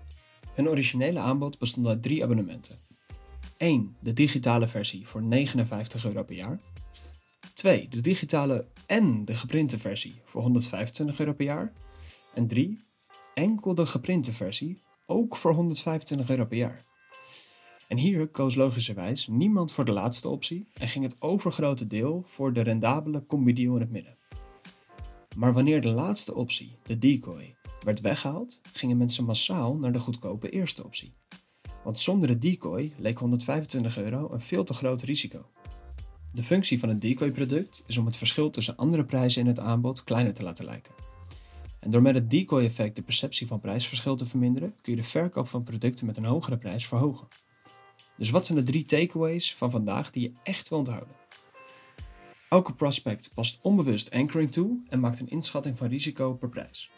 Hun 0.54 0.70
originele 0.70 1.20
aanbod 1.20 1.60
bestond 1.60 1.88
uit 1.88 2.04
drie 2.04 2.24
abonnementen. 2.24 2.78
1. 3.58 3.96
De 4.00 4.14
digitale 4.14 4.68
versie 4.68 5.08
voor 5.08 5.22
59 5.24 6.06
euro 6.06 6.24
per 6.24 6.36
jaar. 6.36 6.60
2. 7.54 7.88
De 7.90 8.02
digitale 8.02 8.68
en 8.86 9.26
de 9.26 9.36
geprinte 9.36 9.80
versie 9.80 10.22
voor 10.26 10.42
125 10.42 11.20
euro 11.20 11.34
per 11.34 11.46
jaar. 11.46 11.74
En 12.34 12.48
3. 12.48 12.82
Enkel 13.34 13.76
de 13.76 13.86
geprinte 13.86 14.34
versie, 14.34 14.82
ook 15.06 15.36
voor 15.36 15.54
125 15.54 16.30
euro 16.30 16.46
per 16.46 16.58
jaar. 16.58 16.84
En 17.88 17.98
hier 17.98 18.28
koos 18.28 18.56
logischerwijs 18.56 19.28
niemand 19.28 19.72
voor 19.72 19.86
de 19.86 19.92
laatste 19.92 20.30
optie 20.30 20.68
en 20.74 20.88
ging 20.88 21.04
het 21.04 21.22
overgrote 21.22 21.88
deel 21.88 22.22
voor 22.26 22.54
de 22.54 22.62
rendabele 22.62 23.26
combi-deal 23.26 23.76
in 23.76 23.82
het 23.82 23.92
midden. 23.92 24.18
Maar 25.36 25.54
wanneer 25.54 25.82
de 25.82 25.90
laatste 25.90 26.36
optie, 26.36 26.78
de 26.84 26.98
decoy, 26.98 27.56
werd 27.84 28.02
weggehaald, 28.02 28.62
gingen 28.74 28.98
mensen 28.98 29.26
massaal 29.26 29.78
naar 29.78 29.92
de 29.92 30.00
goedkope 30.00 30.50
eerste 30.50 30.84
optie. 30.84 31.14
Want 31.84 32.00
zonder 32.00 32.28
de 32.28 32.38
decoy 32.38 32.94
leek 32.98 33.18
125 33.18 33.98
euro 33.98 34.32
een 34.32 34.42
veel 34.42 34.64
te 34.64 34.74
groot 34.74 35.02
risico. 35.02 35.46
De 36.32 36.44
functie 36.44 36.80
van 36.80 36.90
het 36.90 37.02
decoy-product 37.02 37.84
is 37.88 37.98
om 37.98 38.06
het 38.06 38.16
verschil 38.16 38.50
tussen 38.50 38.76
andere 38.76 39.06
prijzen 39.06 39.42
in 39.42 39.48
het 39.48 39.60
aanbod 39.60 40.04
kleiner 40.04 40.34
te 40.34 40.44
laten 40.44 40.66
lijken. 40.66 40.94
En 41.80 41.92
door 41.92 42.02
met 42.02 42.16
het 42.16 42.30
decoy-effect 42.30 42.96
de 42.96 43.04
perceptie 43.04 43.48
van 43.48 43.60
prijsverschil 43.60 44.16
te 44.16 44.26
verminderen, 44.26 44.76
kun 44.82 44.96
je 44.96 45.02
de 45.02 45.08
verkoop 45.08 45.48
van 45.48 45.64
producten 45.64 46.06
met 46.06 46.18
een 46.18 46.26
hogere 46.26 46.58
prijs 46.58 46.88
verhogen. 46.88 47.28
Dus 48.18 48.30
wat 48.30 48.46
zijn 48.46 48.58
de 48.58 48.64
drie 48.64 48.86
takeaways 48.86 49.56
van 49.56 49.72
vandaag 49.72 50.12
die 50.12 50.22
je 50.22 50.34
echt 50.44 50.70
wil 50.70 50.78
onthouden? 50.78 51.19
Elke 52.50 52.74
prospect 52.74 53.32
past 53.34 53.60
onbewust 53.62 54.12
anchoring 54.12 54.52
toe 54.52 54.80
en 54.88 55.00
maakt 55.00 55.20
een 55.20 55.30
inschatting 55.30 55.78
van 55.78 55.88
risico 55.88 56.34
per 56.34 56.50
prijs. 56.50 56.92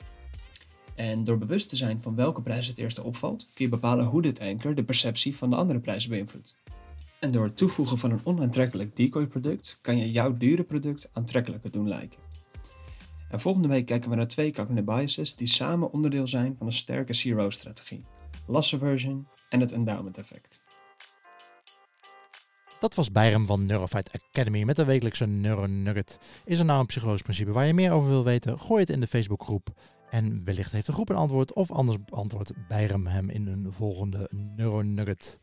En 0.96 1.24
door 1.24 1.38
bewust 1.38 1.70
te 1.70 1.76
zijn 1.76 2.02
van 2.02 2.16
welke 2.16 2.42
prijs 2.42 2.68
het 2.68 2.78
eerste 2.78 3.04
opvalt, 3.04 3.48
kun 3.54 3.66
je 3.66 3.72
bepalen 3.72 4.06
hoe 4.06 4.22
dit 4.22 4.40
anchor 4.40 4.76
de 4.76 4.84
perceptie 4.84 5.36
van 5.36 5.50
de 5.50 5.56
andere 5.56 5.80
prijzen 5.80 6.10
beïnvloedt. 6.10 6.56
En 7.20 7.32
door 7.32 7.44
het 7.44 7.58
toevoegen 7.58 7.98
van 7.98 8.12
een 8.12 8.22
onaantrekkelijk 8.24 8.96
decoy-product 8.96 9.80
kan 9.82 9.98
je 9.98 10.12
jouw 10.12 10.38
dure 10.38 10.64
product 10.64 11.10
aantrekkelijker 11.14 11.72
doen 11.72 11.88
lijken. 11.88 12.20
En 13.30 13.40
volgende 13.40 13.68
week 13.68 13.86
kijken 13.86 14.10
we 14.10 14.16
naar 14.16 14.28
twee 14.28 14.54
cognitive 14.54 14.84
biases 14.84 15.36
die 15.36 15.48
samen 15.48 15.92
onderdeel 15.92 16.28
zijn 16.28 16.58
van 16.58 16.68
een 16.68 16.74
sterke 16.74 17.14
CRO-strategie: 17.14 18.06
loss 18.48 18.76
aversion 18.76 19.28
en 19.50 19.60
het 19.60 19.72
endowment 19.72 20.18
effect. 20.18 20.61
Dat 22.82 22.96
was 22.96 23.12
Bijrem 23.12 23.46
van 23.46 23.66
Neurofight 23.66 24.12
Academy 24.12 24.64
met 24.64 24.76
de 24.76 24.86
wekelijkse 24.86 25.26
Neuronugget. 25.26 26.20
Is 26.46 26.60
er 26.60 26.66
nou 26.66 26.80
een 26.80 26.86
psychologisch 26.86 27.22
principe 27.22 27.52
waar 27.52 27.66
je 27.66 27.74
meer 27.74 27.92
over 27.92 28.10
wil 28.10 28.24
weten? 28.24 28.60
Gooi 28.60 28.82
het 28.82 28.90
in 28.90 29.00
de 29.00 29.08
Facebookgroep. 29.08 29.68
En 30.10 30.44
wellicht 30.44 30.72
heeft 30.72 30.86
de 30.86 30.94
groep 30.94 31.10
een 31.10 31.16
antwoord 31.16 31.54
of 31.54 31.72
anders 31.72 31.98
beantwoordt 32.06 32.54
Bijrem 32.68 33.08
hem 33.08 33.30
in 33.30 33.48
een 33.48 33.68
volgende 33.70 34.30
Neuronugget. 34.56 35.40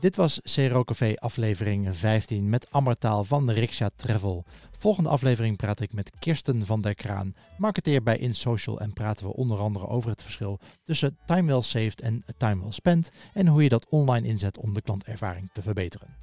Dit 0.00 0.16
was 0.16 0.40
CRO 0.42 0.84
Café 0.84 1.14
aflevering 1.14 1.96
15 1.96 2.48
met 2.48 2.70
Ammertaal 2.70 3.24
van 3.24 3.46
de 3.46 3.52
Riksja 3.52 3.90
Travel. 3.96 4.44
Volgende 4.72 5.08
aflevering 5.08 5.56
praat 5.56 5.80
ik 5.80 5.92
met 5.92 6.12
Kirsten 6.18 6.66
van 6.66 6.80
der 6.80 6.94
Kraan, 6.94 7.34
marketeer 7.58 8.02
bij 8.02 8.18
InSocial 8.18 8.80
en 8.80 8.92
praten 8.92 9.26
we 9.26 9.32
onder 9.32 9.58
andere 9.58 9.88
over 9.88 10.10
het 10.10 10.22
verschil 10.22 10.58
tussen 10.84 11.16
time 11.26 11.52
well 11.52 11.62
saved 11.62 12.00
en 12.00 12.24
time 12.36 12.62
well 12.62 12.72
spent 12.72 13.10
en 13.32 13.46
hoe 13.46 13.62
je 13.62 13.68
dat 13.68 13.86
online 13.88 14.28
inzet 14.28 14.58
om 14.58 14.74
de 14.74 14.82
klantervaring 14.82 15.50
te 15.52 15.62
verbeteren. 15.62 16.16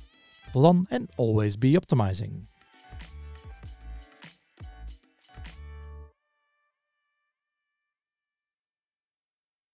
Dan 0.52 0.86
en 0.90 1.08
always 1.16 1.58
be 1.58 1.74
optimizing. 1.76 2.48